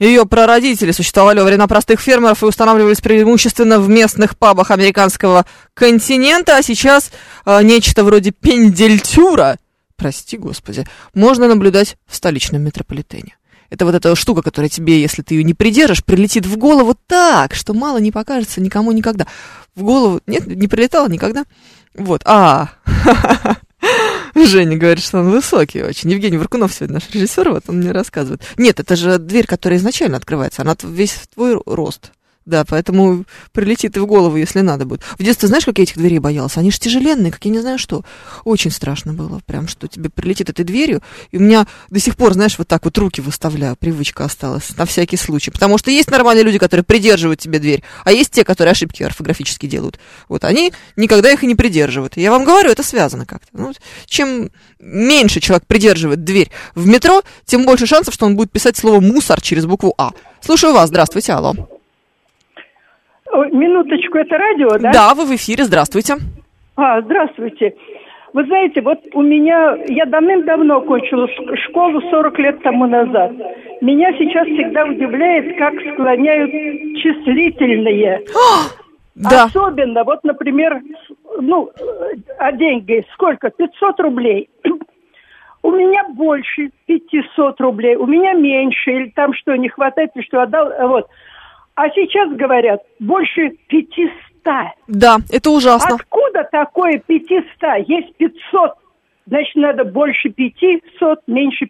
[0.00, 6.56] Ее прародители существовали во времена простых фермеров и устанавливались преимущественно в местных пабах американского континента,
[6.56, 7.12] а сейчас
[7.46, 9.58] э, нечто вроде пендельтюра–
[9.98, 13.36] прости господи, можно наблюдать в столичном метрополитене.
[13.68, 17.54] Это вот эта штука, которая тебе, если ты ее не придержишь, прилетит в голову так,
[17.54, 19.26] что мало не покажется никому никогда.
[19.74, 21.44] В голову, нет, не прилетало никогда.
[21.94, 22.70] Вот, а,
[24.34, 26.10] Женя говорит, что он высокий очень.
[26.10, 28.42] Евгений Варкунов сегодня наш режиссер, вот он мне рассказывает.
[28.56, 32.12] Нет, это же дверь, которая изначально открывается, она весь в твой рост.
[32.48, 35.02] Да, поэтому прилетит и в голову, если надо будет.
[35.18, 36.56] В детстве знаешь, как я этих дверей боялась?
[36.56, 38.06] Они же тяжеленные, как я не знаю что.
[38.44, 41.02] Очень страшно было, прям, что тебе прилетит этой дверью.
[41.30, 44.86] И у меня до сих пор, знаешь, вот так вот руки выставляю, привычка осталась, на
[44.86, 45.50] всякий случай.
[45.50, 49.66] Потому что есть нормальные люди, которые придерживают тебе дверь, а есть те, которые ошибки орфографически
[49.66, 49.98] делают.
[50.30, 52.16] Вот они никогда их и не придерживают.
[52.16, 53.48] Я вам говорю, это связано как-то.
[53.52, 53.74] Ну,
[54.06, 59.00] чем меньше человек придерживает дверь в метро, тем больше шансов, что он будет писать слово
[59.00, 60.12] «мусор» через букву «А».
[60.40, 61.54] Слушаю вас, здравствуйте, алло.
[63.44, 64.90] Минуточку, это радио, да?
[64.92, 66.16] Да, вы в эфире, здравствуйте.
[66.76, 67.74] А, здравствуйте.
[68.32, 71.26] Вы знаете, вот у меня, я давным-давно кончила
[71.68, 73.32] школу 40 лет тому назад.
[73.80, 76.50] Меня сейчас всегда удивляет, как склоняют
[76.98, 78.22] числительные.
[79.14, 79.44] да.
[79.44, 80.80] Особенно, вот, например,
[81.40, 81.70] ну,
[82.38, 83.50] а деньги сколько?
[83.50, 84.50] 500 рублей.
[85.62, 90.42] У меня больше 500 рублей, у меня меньше, или там что, не хватает, или что
[90.42, 91.08] отдал, вот.
[91.78, 94.10] А сейчас говорят больше 500.
[94.88, 95.94] Да, это ужасно.
[95.94, 97.86] Откуда такое 500?
[97.86, 98.72] Есть 500.
[99.28, 101.66] Значит, надо больше 500, меньше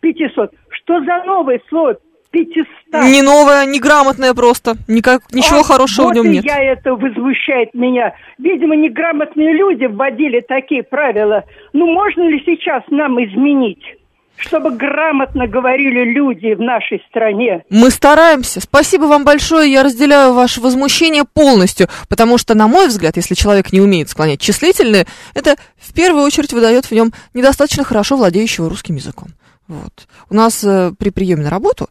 [0.00, 0.52] 500.
[0.68, 1.96] Что за новое слово
[2.32, 2.66] 500?
[3.04, 4.74] Не новое, не грамотное просто.
[4.88, 6.44] Никак, ничего а, хорошего вот в нем нет.
[6.44, 8.14] я это возмущает меня.
[8.36, 11.44] Видимо, неграмотные люди вводили такие правила.
[11.72, 13.96] Ну, можно ли сейчас нам изменить?
[14.36, 17.64] Чтобы грамотно говорили люди в нашей стране.
[17.70, 18.60] Мы стараемся.
[18.60, 19.72] Спасибо вам большое.
[19.72, 24.40] Я разделяю ваше возмущение полностью, потому что, на мой взгляд, если человек не умеет склонять
[24.40, 29.28] числительные, это в первую очередь выдает в нем недостаточно хорошо владеющего русским языком.
[29.68, 30.06] Вот.
[30.30, 31.88] У нас э, при приеме на работу,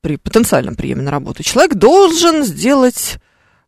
[0.00, 3.18] при потенциальном приеме на работу, человек должен сделать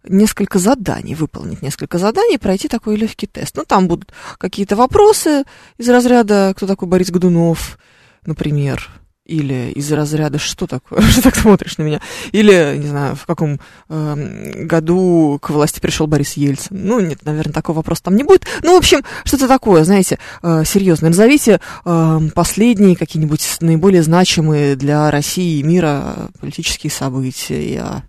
[0.05, 3.57] несколько заданий, выполнить несколько заданий, пройти такой легкий тест.
[3.57, 5.45] Ну, там будут какие-то вопросы
[5.79, 7.79] из разряда «Кто такой Борис Годунов?»,
[8.27, 8.91] например,
[9.31, 11.01] или из разряда «Что такое?
[11.11, 12.01] Что так смотришь на меня?»
[12.33, 16.85] Или, не знаю, в каком э, году к власти пришел Борис Ельцин.
[16.85, 18.47] Ну, нет, наверное, такого вопроса там не будет.
[18.63, 21.11] Ну, в общем, что-то такое, знаете, э, серьезное.
[21.11, 28.03] Назовите э, последние какие-нибудь наиболее значимые для России и мира политические события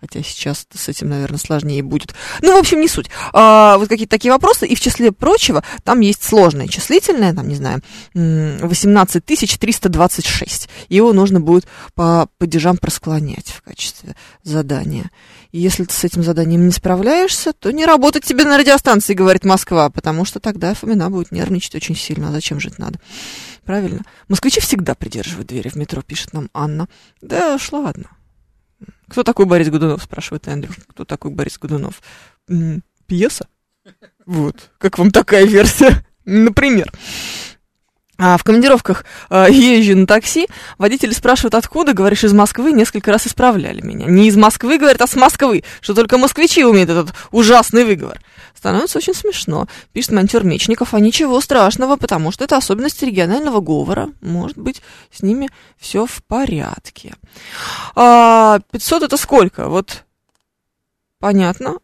[0.00, 2.14] Хотя сейчас с этим, наверное, сложнее будет.
[2.40, 3.10] Ну, в общем, не суть.
[3.32, 4.66] А, вот какие-то такие вопросы.
[4.66, 7.82] И в числе прочего, там есть сложное числительное, там, не знаю,
[8.14, 10.68] 18 326.
[10.88, 15.10] Его нужно будет по падежам просклонять в качестве задания.
[15.50, 19.44] И если ты с этим заданием не справляешься, то не работать тебе на радиостанции, говорит
[19.44, 22.28] Москва, потому что тогда Фомина будет нервничать очень сильно.
[22.28, 23.00] А зачем жить надо?
[23.64, 24.02] Правильно.
[24.28, 26.88] Москвичи всегда придерживают двери в метро, пишет нам Анна.
[27.20, 28.10] Да уж ладно.
[29.08, 30.72] Кто такой Борис Годунов, спрашивает Эндрю.
[30.88, 32.02] Кто такой Борис Годунов?
[33.06, 33.48] Пьеса?
[34.26, 34.70] Вот.
[34.78, 36.04] Как вам такая версия?
[36.24, 36.92] Например.
[38.20, 43.28] А в командировках э, езжу на такси, водители спрашивают, откуда, говоришь, из Москвы, несколько раз
[43.28, 44.06] исправляли меня.
[44.06, 48.20] Не из Москвы, говорят, а с Москвы, что только москвичи умеют этот ужасный выговор.
[48.58, 54.08] Становится очень смешно, пишет монтер Мечников, а ничего страшного, потому что это особенность регионального говора.
[54.20, 57.14] Может быть, с ними все в порядке.
[57.94, 59.68] А, 500 это сколько?
[59.68, 60.02] Вот
[61.20, 61.76] понятно.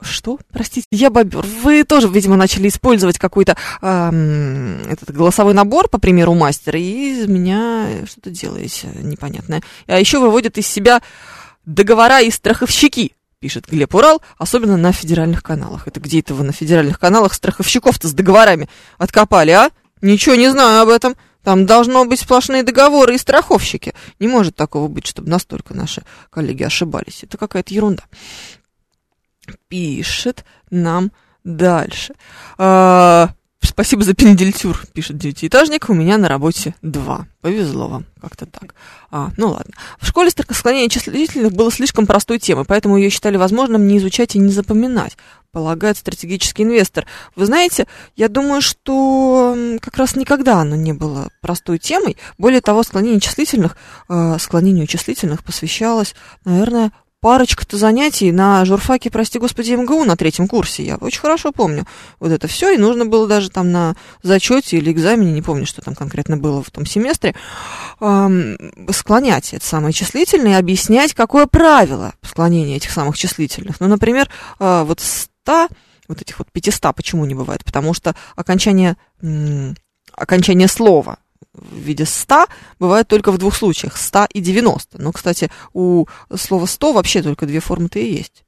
[0.00, 0.38] Что?
[0.50, 1.44] Простите, я бобер.
[1.62, 7.28] Вы тоже, видимо, начали использовать какой-то э, этот голосовой набор, по примеру мастера, и из
[7.28, 9.62] меня что-то делаете непонятное.
[9.86, 11.02] А еще выводят из себя
[11.66, 13.12] договора и страховщики,
[13.42, 15.88] пишет Глеб Урал, особенно на федеральных каналах.
[15.88, 19.70] Это где это вы на федеральных каналах страховщиков-то с договорами откопали, а?
[20.00, 21.16] Ничего не знаю об этом.
[21.42, 23.94] Там должно быть сплошные договоры и страховщики.
[24.20, 27.24] Не может такого быть, чтобы настолько наши коллеги ошибались.
[27.24, 28.04] Это какая-то ерунда.
[29.66, 31.10] пишет нам
[31.42, 32.14] дальше.
[32.58, 33.30] А,
[33.62, 35.88] Спасибо за пендельтюр, пишет девятиэтажник.
[35.88, 37.26] У меня на работе два.
[37.40, 38.74] Повезло вам, как-то так.
[39.10, 39.72] А, ну ладно.
[39.98, 44.38] В школе склонение числительных было слишком простой темой, поэтому ее считали возможным не изучать и
[44.38, 45.16] не запоминать,
[45.52, 47.06] полагает стратегический инвестор.
[47.36, 52.16] Вы знаете, я думаю, что как раз никогда оно не было простой темой.
[52.38, 53.76] Более того, склонение числительных,
[54.08, 56.92] э, склонению числительных посвящалось, наверное,
[57.22, 60.84] парочка-то занятий на журфаке, прости господи, МГУ на третьем курсе.
[60.84, 61.86] Я очень хорошо помню
[62.18, 62.74] вот это все.
[62.74, 66.64] И нужно было даже там на зачете или экзамене, не помню, что там конкретно было
[66.64, 67.36] в том семестре,
[68.00, 68.58] эм,
[68.90, 73.78] склонять это самое числительное и объяснять, какое правило склонения этих самых числительных.
[73.78, 75.68] Ну, например, э, вот 100,
[76.08, 77.64] вот этих вот 500 почему не бывает?
[77.64, 78.96] Потому что окончание,
[80.12, 81.18] окончание слова
[81.52, 82.46] в виде 100
[82.78, 85.00] бывает только в двух случаях, 100 и 90.
[85.00, 88.44] Но, кстати, у слова 100 вообще только две формы-то и есть.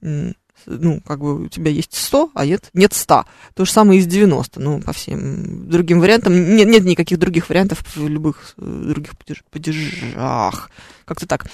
[0.00, 3.24] Ну, как бы у тебя есть 100, а нет, нет 100.
[3.54, 4.60] То же самое и с 90.
[4.60, 6.56] Ну, по всем другим вариантам.
[6.56, 9.12] Нет, нет никаких других вариантов в любых э, других
[9.50, 10.70] падежах.
[11.04, 11.46] Как-то так.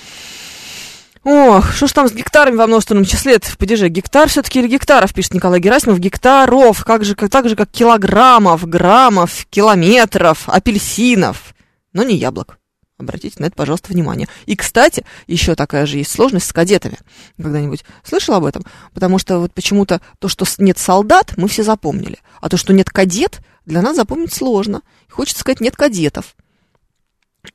[1.24, 3.88] Ох, что ж там с гектарами во множественном числе в падеже?
[3.88, 5.98] Гектар все-таки или гектаров, пишет Николай Герасимов.
[5.98, 11.54] Гектаров, как же, как, так же, как килограммов, граммов, километров, апельсинов.
[11.94, 12.58] Но не яблок.
[12.98, 14.28] Обратите на это, пожалуйста, внимание.
[14.44, 16.98] И, кстати, еще такая же есть сложность с кадетами.
[17.38, 18.62] Когда-нибудь слышал об этом?
[18.92, 22.18] Потому что вот почему-то то, что нет солдат, мы все запомнили.
[22.42, 24.82] А то, что нет кадет, для нас запомнить сложно.
[25.08, 26.36] Хочется сказать, нет кадетов.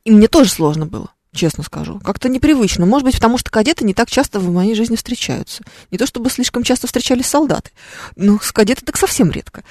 [0.04, 2.00] И мне тоже сложно было честно скажу.
[2.00, 2.86] Как-то непривычно.
[2.86, 5.62] Может быть, потому что кадеты не так часто в моей жизни встречаются.
[5.90, 7.70] Не то чтобы слишком часто встречались солдаты,
[8.16, 9.62] но с кадеты так совсем редко.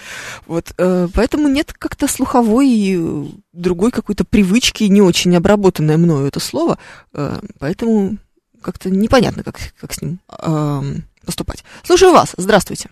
[0.47, 6.27] Вот, э, поэтому нет как-то слуховой и э, другой какой-то привычки, не очень обработанное мною
[6.27, 6.77] это слово,
[7.13, 8.17] э, поэтому
[8.61, 10.81] как-то непонятно, как, как с ним э,
[11.25, 11.63] поступать.
[11.83, 12.33] Слушаю вас.
[12.37, 12.89] Здравствуйте.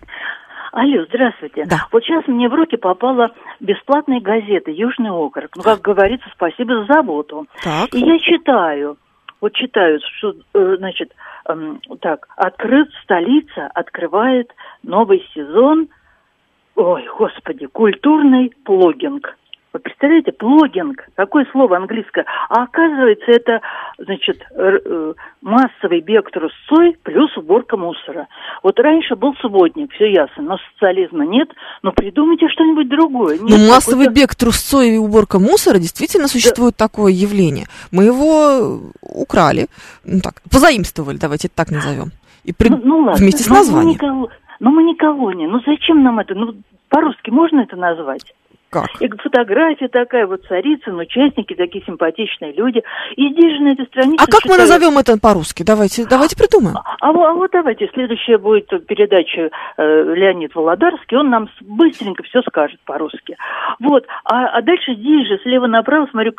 [0.72, 1.64] Алло, здравствуйте.
[1.66, 1.86] Да.
[1.92, 5.50] Вот сейчас мне в руки попала бесплатная газета «Южный округ».
[5.56, 7.46] Ну, как говорится, спасибо за заботу.
[7.62, 7.94] Так.
[7.94, 8.98] И я читаю,
[9.40, 11.14] вот читаю, что, э, значит,
[11.48, 14.52] эм, так, открыт столица, открывает
[14.82, 15.88] новый сезон,
[16.74, 19.37] ой, господи, культурный плогинг.
[19.72, 22.24] Вы представляете, плогинг, какое слово английское.
[22.48, 23.60] А оказывается, это,
[23.98, 28.28] значит, э, массовый бег трусцой плюс уборка мусора.
[28.62, 31.50] Вот раньше был субботник, все ясно, но социализма нет,
[31.82, 33.38] но придумайте что-нибудь другое.
[33.38, 36.86] Нет, ну, массовый бег трусцой и уборка мусора действительно существует да.
[36.86, 37.66] такое явление.
[37.92, 39.66] Мы его украли,
[40.02, 42.12] ну так, позаимствовали, давайте это так назовем.
[42.44, 42.70] И при...
[42.70, 43.98] ну, ну, ладно, вместе с названием.
[44.60, 46.34] Ну, мы никого, ну, мы не, ну зачем нам это?
[46.34, 46.54] Ну,
[46.88, 48.34] по-русски можно это назвать?
[48.70, 48.86] Как?
[49.00, 52.82] И фотография такая, вот царица, участники такие симпатичные люди.
[53.16, 54.22] И здесь же на этой странице...
[54.22, 55.62] А как мы назовем это по-русски?
[55.62, 56.76] Давайте, давайте придумаем.
[56.76, 62.42] А, а, а вот давайте, следующая будет передача э, Леонид Володарский, он нам быстренько все
[62.42, 63.36] скажет по-русски.
[63.80, 66.32] Вот, а, а дальше здесь же, слева направо, смотрю,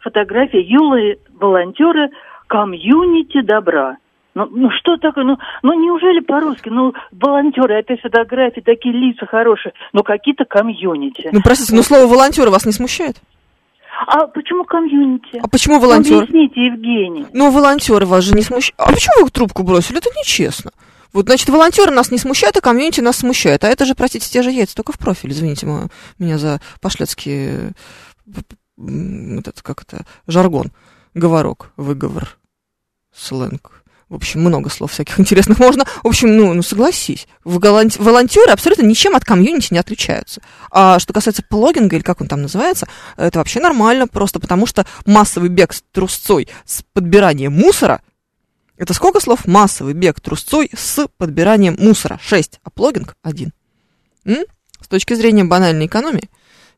[0.00, 2.10] фотография Юлы, волонтеры,
[2.48, 3.98] комьюнити добра.
[4.34, 5.24] Ну, ну что такое?
[5.24, 6.68] Ну, ну неужели по-русски?
[6.70, 11.28] Ну, волонтеры, опять фотографии, такие лица хорошие, но какие-то комьюнити.
[11.32, 13.16] Ну, простите, но слово волонтеры вас не смущает?
[14.06, 15.38] А почему комьюнити?
[15.42, 16.16] А почему волонтеры?
[16.16, 17.26] Ну, объясните, Евгений.
[17.32, 18.74] Ну, волонтеры вас же не смущают.
[18.78, 19.98] А почему вы трубку бросили?
[19.98, 20.72] Это нечестно.
[21.12, 23.64] Вот, значит, волонтеры нас не смущают, а комьюнити нас смущает.
[23.64, 25.30] А это же, простите, те же яйца, только в профиль.
[25.30, 25.66] Извините
[26.18, 27.74] меня за пошлецкий,
[28.78, 30.72] этот, как это, жаргон,
[31.12, 32.38] говорок, выговор,
[33.14, 33.81] сленг.
[34.12, 35.86] В общем, много слов всяких интересных можно.
[36.02, 40.42] В общем, ну, ну согласись, волонтеры абсолютно ничем от комьюнити не отличаются.
[40.70, 44.84] А что касается плогинга, или как он там называется, это вообще нормально, просто потому что
[45.06, 48.02] массовый бег с трусцой с подбиранием мусора,
[48.76, 49.46] это сколько слов?
[49.46, 52.20] Массовый бег трусцой с подбиранием мусора.
[52.22, 53.54] Шесть, а плогинг один.
[54.26, 54.44] М?
[54.78, 56.28] С точки зрения банальной экономии,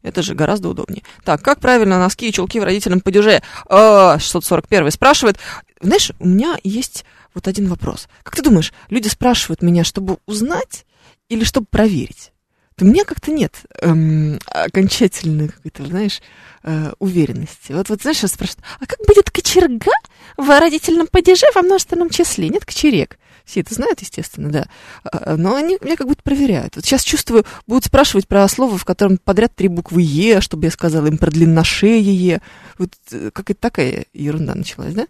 [0.02, 1.02] это же гораздо удобнее.
[1.24, 3.42] Так, как правильно носки и чулки в родителям падеже?
[3.68, 5.38] 641 спрашивает.
[5.80, 8.08] Знаешь, у меня есть вот один вопрос.
[8.22, 10.86] Как ты думаешь, люди спрашивают меня, чтобы узнать
[11.28, 12.32] или чтобы проверить?
[12.76, 16.20] То у меня как-то нет эм, окончательной какой-то, знаешь,
[16.64, 17.72] э, уверенности.
[17.72, 19.92] Вот, вот знаешь, спрашивают, а как будет кочерга
[20.36, 22.48] в родительном падеже во множественном числе?
[22.48, 23.16] Нет кочерек.
[23.44, 24.66] Все это знают, естественно, да.
[25.04, 26.74] А, а, но они меня как будто проверяют.
[26.74, 30.70] Вот сейчас чувствую, будут спрашивать про слово, в котором подряд три буквы «е», чтобы я
[30.70, 32.40] сказала им про длинношее.
[32.78, 35.06] Вот э, какая-то такая ерунда началась, да?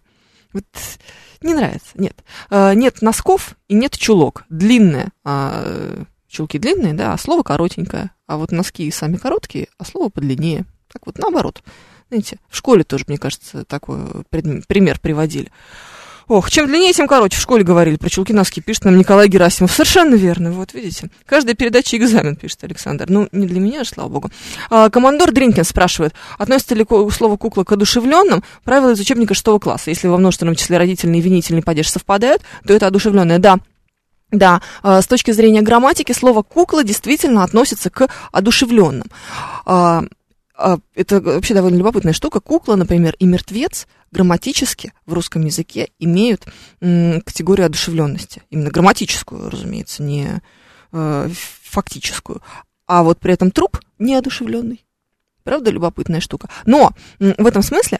[0.55, 0.63] Вот
[1.41, 2.23] не нравится, нет.
[2.49, 4.45] А, нет носков и нет чулок.
[4.47, 8.11] Длинные, а, чулки длинные, да, а слово коротенькое.
[8.25, 10.65] А вот носки сами короткие, а слово подлиннее.
[10.91, 11.61] Так вот, наоборот.
[12.07, 13.99] Знаете, в школе тоже, мне кажется, такой
[14.29, 15.51] пример приводили.
[16.27, 17.37] Ох, чем длиннее, тем короче.
[17.37, 19.71] В школе говорили про чулки носки, пишет нам Николай Герасимов.
[19.71, 21.09] Совершенно верно, вот видите.
[21.25, 23.05] Каждая передача экзамен, пишет Александр.
[23.07, 24.31] Ну, не для меня, слава богу.
[24.69, 28.43] А, командор Дринкин спрашивает, относится ли слово кукла к одушевленным?
[28.63, 29.91] Правила из учебника шестого класса.
[29.91, 33.37] Если во множественном числе родительный и винительный падеж совпадают, то это одушевленное.
[33.37, 33.59] Да,
[34.31, 39.07] да, э, с точки зрения грамматики слово кукла действительно относится к одушевленным.
[40.57, 42.39] А, Это вообще довольно любопытная штука.
[42.39, 46.45] Кукла, например, и мертвец грамматически в русском языке имеют
[46.79, 48.43] категорию одушевленности.
[48.49, 50.41] Именно грамматическую, разумеется, не
[50.91, 51.29] э,
[51.63, 52.41] фактическую.
[52.87, 54.85] А вот при этом труп неодушевленный.
[55.43, 56.49] Правда, любопытная штука.
[56.65, 57.99] Но в этом смысле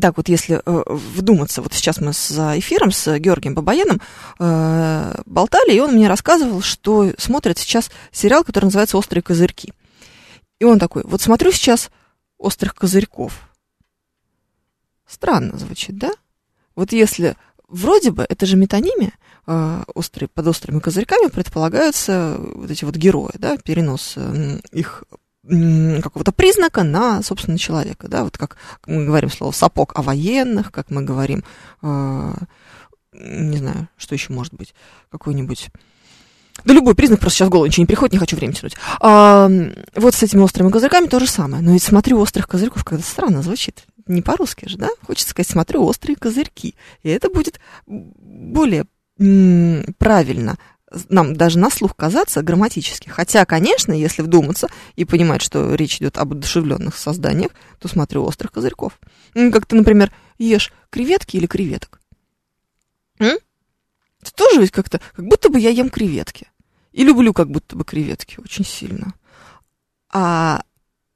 [0.00, 4.00] так вот, если э, вдуматься, вот сейчас мы за эфиром с Георгием Бабаяном
[4.38, 9.72] э, болтали, и он мне рассказывал, что смотрит сейчас сериал, который называется «Острые козырьки».
[10.60, 11.90] И он такой, вот смотрю сейчас
[12.38, 13.50] «Острых козырьков».
[15.06, 16.12] Странно звучит, да?
[16.76, 17.36] Вот если
[17.66, 19.12] вроде бы, это же метонимия,
[19.46, 24.16] э, острые, под острыми козырьками предполагаются вот эти вот герои, да, перенос
[24.70, 25.04] их
[25.42, 30.90] какого-то признака на, собственно, человека, да, вот как мы говорим слово сапог о военных, как
[30.90, 31.42] мы говорим,
[31.82, 32.34] э,
[33.12, 34.74] не знаю, что еще может быть,
[35.10, 35.70] какой-нибудь
[36.64, 38.76] да любой признак, просто сейчас в голову ничего не приходит, не хочу время тянуть.
[39.00, 39.50] А,
[39.96, 41.62] вот с этими острыми козырьками то же самое.
[41.62, 43.84] Но ведь смотрю острых козырьков, когда странно звучит.
[44.06, 44.88] Не по-русски же, да?
[45.06, 46.74] Хочется сказать, смотрю острые козырьки.
[47.02, 48.86] И это будет более
[49.98, 50.56] правильно
[51.08, 53.08] нам даже на слух казаться грамматически.
[53.08, 58.52] Хотя, конечно, если вдуматься и понимать, что речь идет об одушевленных созданиях, то смотрю острых
[58.52, 58.98] козырьков.
[59.34, 62.00] Как ты, например, ешь креветки или креветок.
[63.18, 63.38] М?
[64.20, 66.49] Это тоже ведь как-то, как будто бы я ем креветки.
[66.92, 69.14] И люблю как будто бы креветки очень сильно.
[70.12, 70.62] А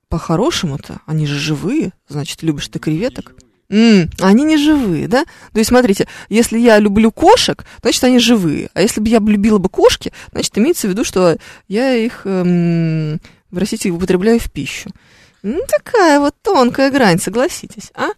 [0.08, 3.34] по-хорошему-то они же живые, значит, любишь ты креветок.
[3.70, 5.24] М, они не живые, да?
[5.52, 8.70] То есть, смотрите, если я люблю кошек, значит, они живые.
[8.74, 13.20] А если бы я любила бы кошки, значит, имеется в виду, что я их, эм,
[13.50, 14.90] простите, употребляю в пищу.
[15.42, 18.10] Ну, такая вот тонкая грань, согласитесь, а?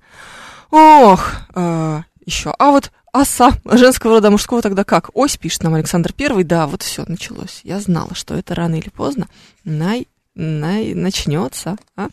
[0.71, 2.55] Ох, э, еще.
[2.59, 5.11] А вот оса женского рода, мужского тогда как?
[5.15, 6.45] Ось, пишет нам Александр Первый.
[6.45, 7.61] Да, вот все началось.
[7.65, 9.29] Я знала, что это рано или поздно
[9.65, 11.77] най, най, начнется.
[11.97, 12.09] А?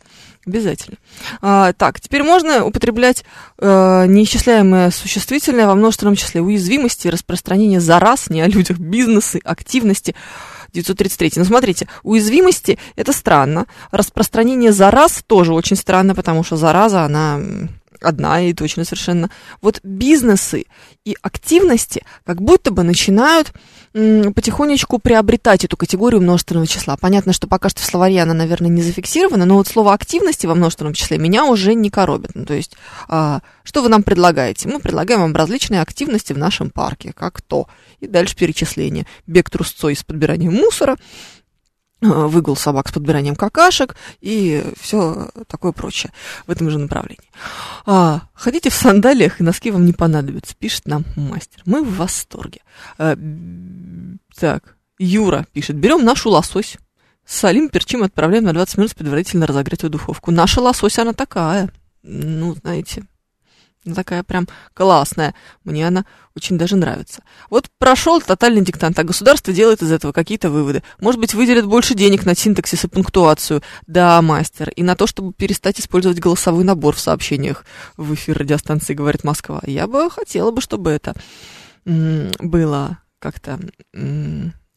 [0.46, 0.98] Обязательно.
[1.42, 3.24] А, так, теперь можно употреблять
[3.60, 10.16] э, неисчисляемое существительное во множественном числе уязвимости, распространение зараз, не о людях, бизнесы, активности.
[10.74, 11.34] 933.
[11.36, 13.68] Ну, смотрите, уязвимости– это странно.
[13.92, 17.40] Распространение зараз тоже очень странно, потому что зараза, она
[18.04, 19.30] одна и точно совершенно.
[19.62, 20.66] Вот бизнесы
[21.06, 23.54] и активности как будто бы начинают
[23.94, 26.98] потихонечку приобретать эту категорию множественного числа.
[26.98, 30.56] Понятно, что пока что в словаре она, наверное, не зафиксирована, но вот слово активности во
[30.56, 32.32] множественном числе меня уже не коробит.
[32.34, 32.76] Ну, то есть,
[33.08, 34.68] а, что вы нам предлагаете?
[34.68, 37.68] Мы предлагаем вам различные активности в нашем парке, как то.
[38.00, 39.06] И дальше перечисление.
[39.28, 40.98] Бег трусцой с подбиранием мусора,
[42.04, 46.12] выгул собак с подбиранием какашек и все такое прочее
[46.46, 47.30] в этом же направлении.
[47.86, 51.62] А, ходите в сандалиях, и носки вам не понадобятся, пишет нам мастер.
[51.66, 52.62] Мы в восторге.
[52.98, 53.18] А,
[54.38, 56.78] так, Юра пишет, берем нашу лосось,
[57.26, 60.32] солим, перчим, отправляем на 20 минут предварительно разогретую духовку.
[60.32, 61.72] Наша лосось, она такая,
[62.04, 63.04] ну, знаете,
[63.86, 65.36] ну, такая прям классная.
[65.64, 66.06] Мне она
[66.36, 67.24] очень даже нравится.
[67.50, 70.84] Вот прошел тотальный диктант, а государство делает из этого какие-то выводы.
[71.00, 73.62] Может быть, выделят больше денег на синтаксис и пунктуацию.
[73.86, 74.70] Да, мастер.
[74.70, 77.66] И на то, чтобы перестать использовать голосовой набор в сообщениях
[77.98, 79.62] в эфир радиостанции «Говорит Москва».
[79.66, 81.14] Я бы хотела бы, чтобы это
[81.86, 83.60] было как-то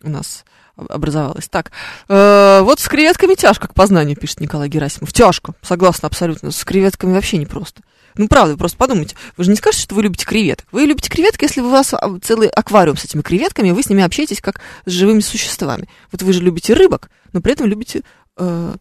[0.02, 0.44] у нас
[0.76, 1.48] об- образовалось.
[1.48, 1.72] Так,
[2.08, 5.12] э, вот с креветками тяжко к познанию, пишет Николай Герасимов.
[5.12, 6.50] Тяжко, согласна абсолютно.
[6.50, 7.82] С креветками вообще непросто.
[8.16, 9.16] Ну, правда, просто подумайте.
[9.36, 10.66] Вы же не скажете, что вы любите креветок.
[10.72, 13.90] Вы любите креветки, если у вас а, целый аквариум с этими креветками, и вы с
[13.90, 15.88] ними общаетесь как с живыми существами.
[16.12, 18.02] Вот вы же любите рыбок, но при этом любите
[18.38, 18.74] э,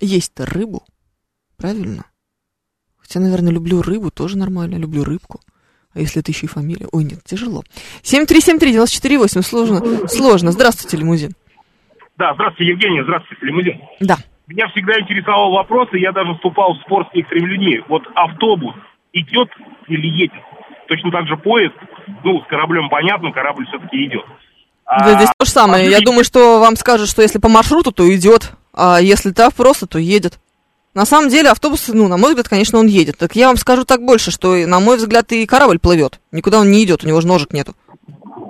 [0.00, 0.84] есть-то рыбу.
[1.56, 2.06] Правильно?
[2.98, 4.76] Хотя, наверное, люблю рыбу, тоже нормально.
[4.76, 5.40] Люблю рыбку.
[5.94, 6.88] А если это еще и фамилия?
[6.90, 7.62] Ой, нет, тяжело.
[8.02, 10.08] 7373948, сложно.
[10.08, 10.52] Сложно.
[10.52, 11.34] Здравствуйте, лимузин.
[12.18, 13.80] Да, здравствуйте, Евгений, здравствуйте, Лимузин.
[14.00, 14.16] Да.
[14.52, 17.80] Меня всегда интересовал вопрос, и я даже вступал в спор с некоторыми людьми.
[17.88, 18.74] Вот автобус
[19.14, 19.48] идет
[19.88, 20.42] или едет?
[20.88, 21.74] Точно так же поезд,
[22.22, 24.26] ну, с кораблем понятно, корабль все-таки идет.
[24.84, 25.90] А, Да, здесь то же самое.
[25.90, 29.86] Я думаю, что вам скажут, что если по маршруту, то идет, а если так просто,
[29.86, 30.38] то едет.
[30.92, 33.16] На самом деле автобус, ну, на мой взгляд, конечно, он едет.
[33.16, 36.20] Так я вам скажу так больше, что, на мой взгляд, и корабль плывет.
[36.30, 37.72] Никуда он не идет, у него же ножек нету.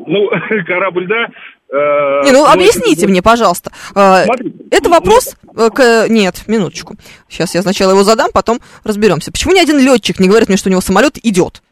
[0.09, 0.29] Ну,
[0.67, 1.29] корабль, да.
[1.73, 3.71] Э, Не, ну объясните мне, пожалуйста.
[3.93, 6.09] Смотрите, Это вопрос э, к...
[6.09, 6.97] Нет, минуточку.
[7.29, 9.33] Сейчас я сначала его задам, потом разберемся.
[9.33, 11.63] Почему ни один летчик не говорит мне, что у него самолет идет?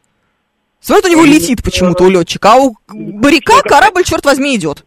[0.79, 4.83] Смотрит, у него летит почему-то у летчика, а у моряка корабль, черт возьми, идет.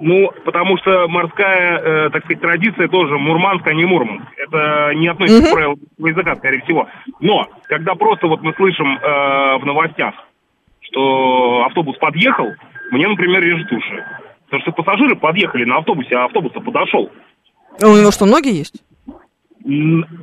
[0.00, 4.24] Ну, потому что морская, э, так сказать, традиция тоже Мурманск, а не Мурманск.
[4.36, 6.88] Это не относится к правилам языка, скорее всего.
[7.20, 10.14] Но, когда просто вот мы слышим э, в новостях,
[10.80, 12.46] что автобус подъехал,
[12.92, 14.04] мне, например, режет уши.
[14.50, 17.08] Потому что пассажиры подъехали на автобусе, а автобус подошел.
[17.80, 18.74] А у него что, ноги есть?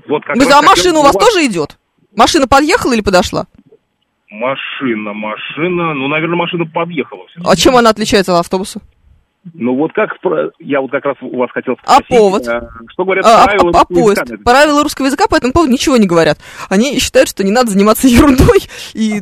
[0.09, 1.77] Вот как Вы- а машина у вас тоже идет?
[2.15, 3.45] Машина подъехала или подошла?
[4.29, 7.23] Машина, машина, ну, наверное, машина подъехала.
[7.45, 8.81] А чем она отличается от автобуса?
[9.53, 10.09] Ну, вот как,
[10.59, 12.07] я вот как раз у вас хотел А спросить.
[12.09, 12.47] повод?
[12.49, 14.21] э, Что говорят А, а- правила а русского поезд?
[14.25, 14.43] языка?
[14.43, 16.37] Правила русского языка по этому поводу ничего не говорят.
[16.67, 18.59] Они считают, что не надо заниматься ерундой
[18.93, 19.21] и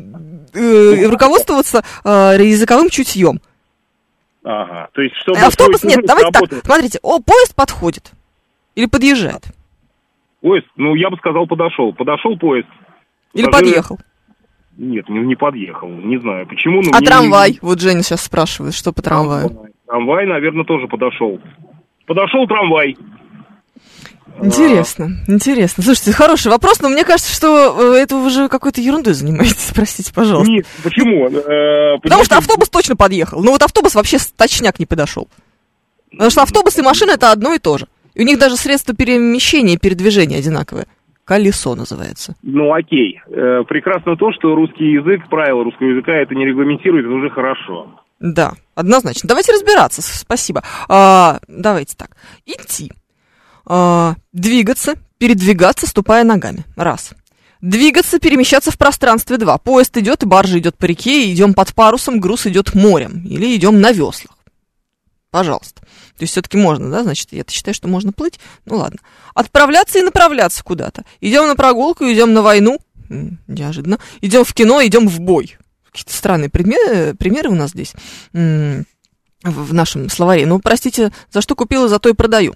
[0.55, 3.39] э, руководствоваться э, языковым чутьем.
[4.47, 5.39] Ага, то есть, чтобы...
[5.39, 8.11] А автобус нет, давайте так, смотрите, о, поезд подходит
[8.75, 9.43] или подъезжает,
[10.41, 11.91] Поезд, ну, я бы сказал, подошел.
[11.93, 12.67] Подошел поезд.
[13.33, 13.99] или Пассажиры- подъехал.
[14.77, 15.87] Нет, не, не подъехал.
[15.89, 16.83] Не знаю, почему.
[16.83, 17.57] ну, А мне- трамвай?
[17.63, 19.49] Вот Женя сейчас спрашивает, что по трамваю.
[19.87, 21.39] Трамвай, наверное, тоже подошел.
[22.05, 22.95] Подошел трамвай.
[24.41, 25.83] Интересно, интересно.
[25.83, 30.13] Слушайте, хороший вопрос, но мне кажется, что э, это вы уже какой-то ерундой занимаетесь, простите,
[30.13, 30.51] пожалуйста.
[30.51, 31.27] Нет, почему?
[31.27, 33.41] Э, Потому что автобус точно подъехал.
[33.43, 35.27] Ну вот автобус вообще точняк не подошел.
[36.11, 37.88] Потому что автобус и машина это одно и то же.
[38.13, 40.88] И у них даже средства перемещения и передвижения одинаковые.
[41.25, 42.36] Колесо называется.
[42.43, 43.19] Ну, окей.
[43.27, 47.99] Э, прекрасно то, что русский язык, правила русского языка это не регламентирует, это уже хорошо.
[48.19, 49.27] Да, однозначно.
[49.27, 50.01] Давайте разбираться.
[50.01, 50.63] Спасибо.
[50.88, 52.11] А, давайте так.
[52.45, 52.91] Идти.
[53.66, 56.66] А, двигаться, передвигаться, ступая ногами.
[56.76, 57.11] Раз.
[57.61, 59.38] Двигаться, перемещаться в пространстве.
[59.38, 59.57] Два.
[59.57, 63.26] Поезд идет, баржа идет по реке, идем под парусом, груз идет морем.
[63.26, 64.38] Или идем на веслах.
[65.32, 65.82] Пожалуйста.
[65.82, 67.03] То есть все-таки можно, да?
[67.03, 68.39] Значит, я считаю, что можно плыть.
[68.66, 68.99] Ну ладно.
[69.34, 71.03] Отправляться и направляться куда-то.
[71.20, 72.80] Идем на прогулку, идем на войну.
[73.47, 73.99] Неожиданно.
[74.22, 75.57] Идем в кино, идем в бой.
[75.91, 77.93] Какие-то странные предме- примеры у нас здесь
[78.34, 80.45] в нашем словаре.
[80.45, 82.55] Ну, простите, за что купила, зато и продаю.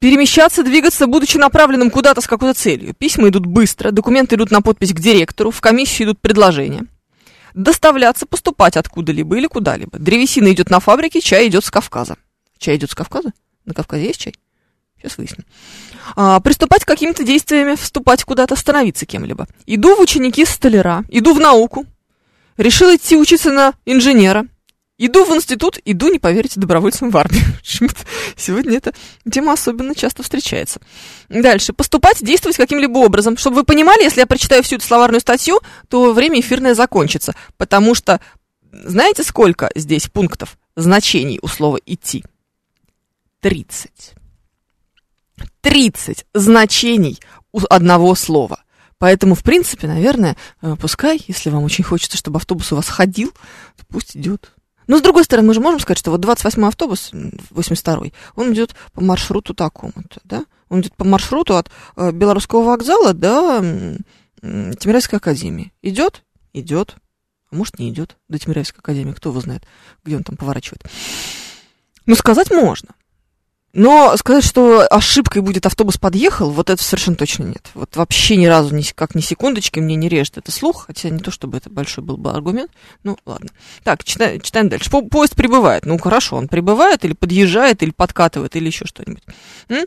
[0.00, 2.94] Перемещаться, двигаться, будучи направленным куда-то с какой-то целью.
[2.94, 6.86] Письма идут быстро, документы идут на подпись к директору, в комиссию идут предложения.
[7.54, 9.98] Доставляться, поступать откуда-либо или куда-либо.
[9.98, 12.16] Древесина идет на фабрике, чай идет с Кавказа.
[12.58, 13.32] Чай идет с Кавказа?
[13.64, 14.34] На Кавказе есть чай?
[15.00, 15.44] Сейчас выясним.
[16.14, 19.48] А, приступать к каким-то действиями, вступать куда-то, становиться кем-либо.
[19.66, 21.86] Иду в ученики столяра, иду в науку,
[22.56, 24.46] решил идти учиться на инженера.
[24.98, 27.44] Иду в институт, иду, не поверите, добровольцем в армию.
[27.60, 28.00] Почему-то
[28.36, 28.92] Сегодня эта
[29.30, 30.80] тема особенно часто встречается.
[31.28, 31.72] Дальше.
[31.72, 33.36] Поступать, действовать каким-либо образом.
[33.36, 37.34] Чтобы вы понимали, если я прочитаю всю эту словарную статью, то время эфирное закончится.
[37.56, 38.20] Потому что
[38.72, 42.24] знаете, сколько здесь пунктов значений у слова «идти»?
[43.40, 44.14] 30.
[45.60, 47.20] 30 значений
[47.52, 48.62] у одного слова.
[48.98, 53.30] Поэтому, в принципе, наверное, э, пускай, если вам очень хочется, чтобы автобус у вас ходил,
[53.76, 54.52] то пусть идет.
[54.88, 58.52] Но, с другой стороны, мы же можем сказать, что вот 28-й автобус, м, 82-й, он
[58.54, 60.44] идет по маршруту такому-то, да?
[60.70, 63.60] Он идет по маршруту от э, Белорусского вокзала до
[64.40, 65.72] Тимирязевской академии.
[65.82, 66.24] Идет?
[66.52, 66.96] Идет.
[67.50, 69.64] А может, не идет до Тимирязевской академии, кто его знает,
[70.04, 70.82] где он там поворачивает.
[72.06, 72.90] Ну, сказать можно.
[73.74, 77.70] Но сказать, что ошибкой будет автобус подъехал, вот это совершенно точно нет.
[77.74, 81.18] Вот вообще ни разу, ни, как ни секундочки мне не режет это слух, хотя не
[81.18, 82.70] то, чтобы это большой был бы аргумент.
[83.04, 83.50] Ну, ладно.
[83.84, 84.90] Так, читаем, читаем дальше.
[84.90, 85.84] По- поезд прибывает.
[85.84, 89.22] Ну, хорошо, он прибывает или подъезжает, или подкатывает, или еще что-нибудь.
[89.68, 89.84] М?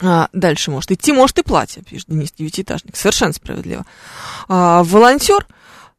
[0.00, 2.96] А, дальше может идти, может и платье, пишет Денис Девятиэтажник.
[2.96, 3.84] Совершенно справедливо.
[4.48, 5.46] А, волонтер,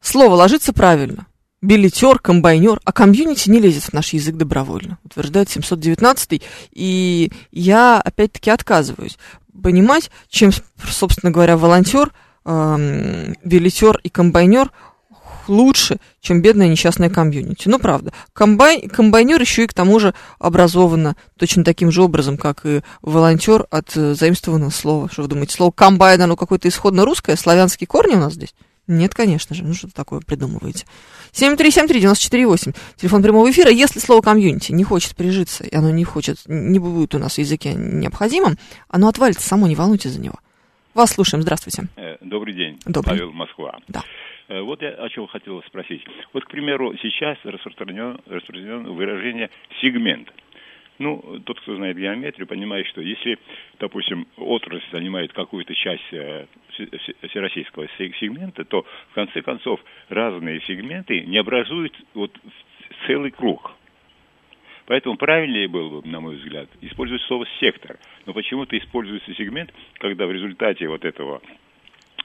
[0.00, 1.27] слово ложится правильно.
[1.60, 6.40] Билетер, комбайнер, а комьюнити не лезет в наш язык добровольно, утверждает 719
[6.72, 9.18] и я опять-таки отказываюсь
[9.60, 10.50] понимать, чем,
[10.88, 12.12] собственно говоря, волонтер,
[12.44, 14.70] эм, билетер и комбайнер
[15.48, 17.68] лучше, чем бедная несчастная комьюнити.
[17.68, 18.12] Ну, правда.
[18.32, 23.66] Комбай, комбайнер еще и к тому же образовано точно таким же образом, как и волонтер
[23.70, 25.08] от э, заимствованного слова.
[25.10, 28.54] Что вы думаете, слово комбайн, оно какое-то исходно русское, славянские корни у нас здесь?
[28.88, 29.62] Нет, конечно же.
[29.62, 30.86] Ну, что такое придумываете?
[31.32, 33.70] 7373948, телефон прямого эфира.
[33.70, 37.38] Если слово комьюнити не хочет прижиться, и оно не хочет, не будет у нас в
[37.38, 38.56] языке необходимым,
[38.88, 40.36] оно отвалится само, не волнуйтесь за него.
[40.94, 41.84] Вас слушаем, здравствуйте.
[41.96, 43.18] Э, Добрый день, Добрый.
[43.18, 43.78] Павел Москва.
[43.88, 44.02] Да.
[44.48, 46.02] Э, Вот я о чем хотел спросить.
[46.32, 50.28] Вот, к примеру, сейчас распространено, распространено выражение «сегмент».
[50.98, 53.38] Ну, тот, кто знает геометрию, понимает, что если,
[53.78, 59.80] допустим, отрасль занимает какую-то часть э, все- все- всероссийского се- сегмента, то, в конце концов,
[60.08, 62.36] разные сегменты не образуют вот
[63.06, 63.72] целый круг.
[64.86, 67.98] Поэтому правильнее было бы, на мой взгляд, использовать слово «сектор».
[68.26, 71.42] Но почему-то используется сегмент, когда в результате вот этого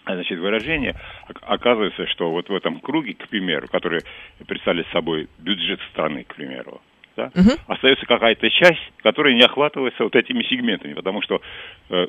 [0.05, 0.95] значит, выражение,
[1.41, 4.03] оказывается, что вот в этом круге, к примеру, который
[4.47, 6.81] представляет собой бюджет страны, к примеру,
[7.15, 7.51] да, угу.
[7.67, 11.41] остается какая-то часть, которая не охватывается вот этими сегментами, потому что
[11.89, 12.07] э,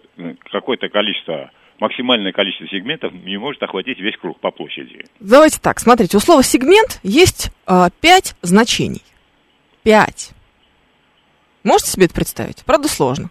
[0.51, 1.51] какое-то количество
[1.81, 5.05] максимальное количество сегментов не может охватить весь круг по площади.
[5.21, 9.03] Давайте так, смотрите, у слова сегмент есть э, пять значений.
[9.83, 10.31] Пять.
[11.63, 12.65] Можете себе это представить?
[12.65, 13.31] Правда сложно.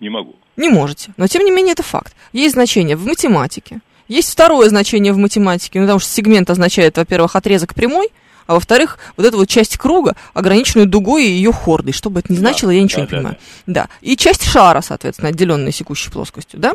[0.00, 0.36] Не могу.
[0.56, 1.12] Не можете.
[1.16, 2.14] Но тем не менее это факт.
[2.32, 3.80] Есть значение в математике.
[4.08, 8.08] Есть второе значение в математике, ну, потому что сегмент означает, во-первых, отрезок прямой,
[8.48, 11.92] а во-вторых, вот эта вот часть круга, ограниченную дугой и ее хордой.
[11.92, 13.36] Что бы это ни значило, да, я ничего да, не да, понимаю.
[13.66, 13.82] Да.
[13.82, 13.88] да.
[14.00, 16.72] И часть шара, соответственно, отделенная секущей плоскостью, да?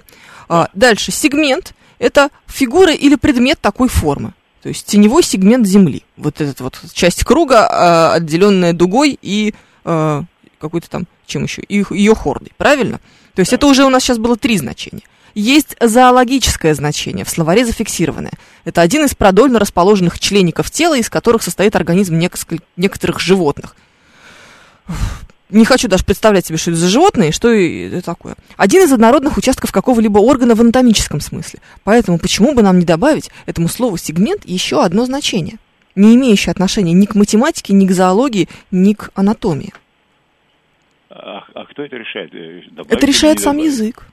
[0.48, 4.34] А, дальше, сегмент– это фигура или предмет такой формы.
[4.62, 6.04] То есть теневой сегмент Земли.
[6.16, 10.26] Вот эта вот часть круга, а, отделенная дугой и а,
[10.60, 13.00] какой-то там, чем еще, и ее хордой, правильно?
[13.34, 15.02] То есть это уже у нас сейчас было три значения.
[15.34, 18.34] Есть зоологическое значение, в словаре зафиксированное.
[18.66, 22.20] Это один из продольно расположенных члеников тела, из которых состоит организм
[22.78, 23.76] некоторых животных.
[25.50, 28.36] Не хочу даже представлять себе, что это за животные, что это такое.
[28.58, 31.60] Один из однородных участков какого-либо органа в анатомическом смысле.
[31.84, 35.58] Поэтому почему бы нам не добавить этому слову сегмент еще одно значение,
[35.96, 39.74] не имеющее отношения ни к математике, ни к зоологии, ни к анатомии.
[41.12, 42.34] А, а кто это решает?
[42.34, 44.08] Э, добавить это решает сам язык.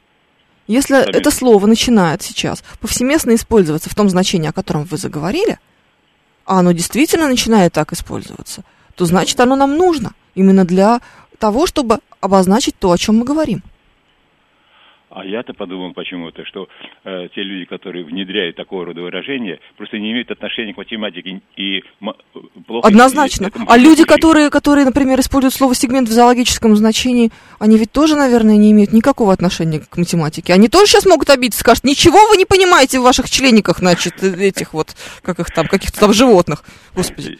[0.70, 1.18] Если Абсолютно.
[1.18, 5.58] это слово начинает сейчас повсеместно использоваться в том значении, о котором вы заговорили,
[6.46, 8.62] а оно действительно начинает так использоваться,
[8.94, 11.00] то значит оно нам нужно именно для
[11.40, 13.64] того, чтобы обозначить то, о чем мы говорим.
[15.11, 16.68] А я-то подумал почему-то, что
[17.04, 21.82] э, те люди, которые внедряют такого рода выражения, просто не имеют отношения к математике и
[22.64, 22.86] плохо...
[22.86, 23.50] Однозначно.
[23.66, 28.56] А люди, которые, которые, например, используют слово сегмент в зоологическом значении, они ведь тоже, наверное,
[28.56, 30.52] не имеют никакого отношения к математике.
[30.52, 34.72] Они тоже сейчас могут обидеться, скажут, ничего вы не понимаете в ваших члениках, значит, этих
[34.74, 36.62] вот, как их там, каких-то там животных.
[36.94, 37.36] Господи.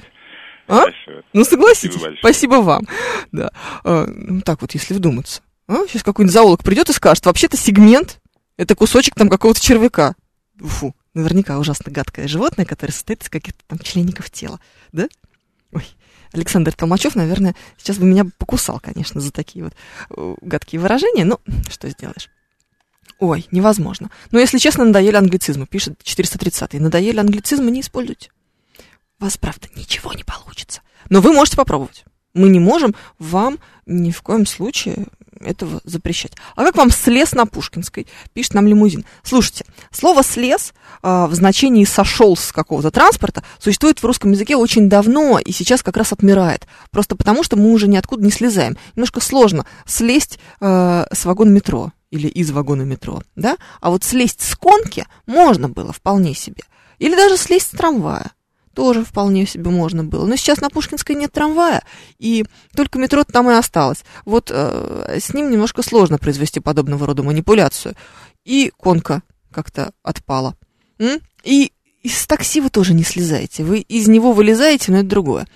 [0.67, 0.87] А?
[1.33, 1.95] Ну, согласитесь.
[1.95, 2.83] Спасибо, Спасибо вам.
[3.31, 3.51] Да.
[3.85, 5.43] А, ну, так вот, если вдуматься.
[5.71, 5.87] А?
[5.87, 8.21] Сейчас какой-нибудь зоолог придет и скажет, вообще-то сегмент–
[8.57, 10.17] это кусочек там какого-то червяка.
[10.59, 14.59] Фу, наверняка ужасно гадкое животное, которое состоит из каких-то там членников тела,
[14.91, 15.07] да?
[15.73, 15.87] Ой,
[16.33, 19.75] Александр Толмачев, наверное, сейчас бы меня покусал, конечно, за такие вот
[20.11, 22.31] э, гадкие выражения, но что сделаешь?
[23.21, 24.11] Ой, невозможно.
[24.33, 26.81] Но если честно, надоели англицизмы, пишет 430-й.
[26.81, 28.31] Надоели англицизмы, не используйте.
[29.21, 30.81] У вас, правда, ничего не получится.
[31.11, 32.05] Но вы можете попробовать.
[32.35, 35.07] Мы не можем вам ни в коем случае
[35.41, 36.33] этого запрещать.
[36.57, 38.07] А как вам слез на Пушкинской?
[38.33, 39.05] Пишет нам лимузин.
[39.23, 40.73] Слушайте, слово слез
[41.03, 45.83] э, в значении сошел с какого-то транспорта существует в русском языке очень давно и сейчас
[45.83, 46.67] как раз отмирает.
[46.91, 48.77] Просто потому, что мы уже ниоткуда не слезаем.
[48.97, 53.57] Немножко сложно слезть э, с вагона метро или из вагона метро, да?
[53.81, 56.63] А вот слезть с конки можно было вполне себе.
[56.99, 58.33] Или даже слезть с трамвая
[58.75, 60.27] тоже вполне себе можно было.
[60.27, 61.83] Но сейчас на Пушкинской нет трамвая,
[62.19, 62.45] и
[62.75, 64.05] только метро там и осталось.
[64.25, 67.95] Вот э, с ним немножко сложно произвести подобного рода манипуляцию.
[68.45, 70.55] И конка как-то отпала.
[70.99, 71.21] М?
[71.43, 73.65] И из такси вы тоже не слезаете.
[73.65, 75.47] Вы из него вылезаете, но это другое.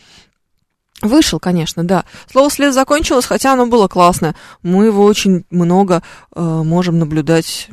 [1.05, 2.07] Вышел, конечно, да.
[2.33, 4.35] Слово «след» закончилось, хотя оно было классное.
[4.63, 6.03] Мы его очень много
[6.35, 7.69] э, можем наблюдать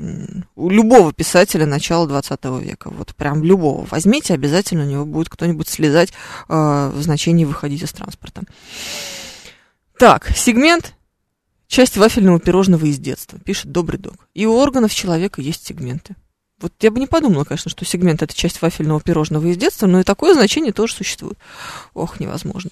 [0.58, 2.90] у любого писателя начала 20 века.
[2.90, 3.88] Вот прям любого.
[3.90, 6.12] Возьмите, обязательно у него будет кто-нибудь слезать
[6.50, 8.42] э, в значении «выходить из транспорта».
[9.98, 10.94] Так, сегмент
[11.68, 14.16] часть вафельного пирожного из детства, пишет Добрый Дог.
[14.34, 16.18] И у органов человека есть сегменты.
[16.62, 20.00] Вот я бы не подумала, конечно, что сегмент это часть вафельного пирожного из детства, но
[20.00, 21.38] и такое значение тоже существует.
[21.94, 22.72] Ох, невозможно.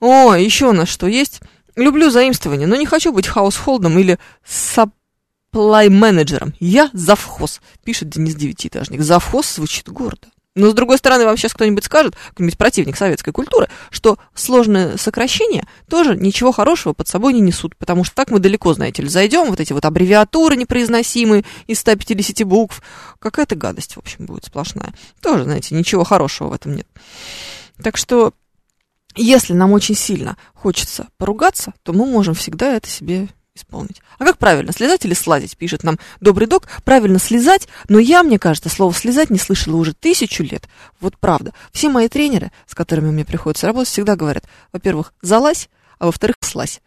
[0.00, 1.40] О, еще у нас что есть?
[1.76, 6.54] Люблю заимствование, но не хочу быть хаусхолдом или саплай-менеджером.
[6.58, 9.02] Я завхоз, пишет Денис Девятиэтажник.
[9.02, 10.28] Завхоз звучит гордо.
[10.56, 15.68] Но, с другой стороны, вам сейчас кто-нибудь скажет, какой-нибудь противник советской культуры, что сложные сокращения
[15.88, 19.50] тоже ничего хорошего под собой не несут, потому что так мы далеко, знаете ли, зайдем,
[19.50, 22.82] вот эти вот аббревиатуры непроизносимые из 150 букв,
[23.18, 24.94] какая-то гадость, в общем, будет сплошная.
[25.20, 26.88] Тоже, знаете, ничего хорошего в этом нет.
[27.82, 28.32] Так что,
[29.14, 34.00] если нам очень сильно хочется поругаться, то мы можем всегда это себе исполнить.
[34.18, 36.68] А как правильно, слезать или слазить, пишет нам добрый док.
[36.84, 40.68] Правильно слезать, но я, мне кажется, слово слезать не слышала уже тысячу лет.
[41.00, 41.52] Вот правда.
[41.72, 46.80] Все мои тренеры, с которыми мне приходится работать, всегда говорят, во-первых, залазь, а во-вторых, слазь.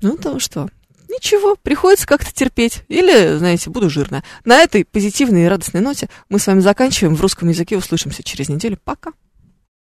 [0.00, 0.68] Ну, то что,
[1.08, 2.82] ничего, приходится как-то терпеть.
[2.88, 4.24] Или, знаете, буду жирная.
[4.44, 7.16] На этой позитивной и радостной ноте мы с вами заканчиваем.
[7.16, 8.78] В русском языке услышимся через неделю.
[8.82, 9.12] Пока.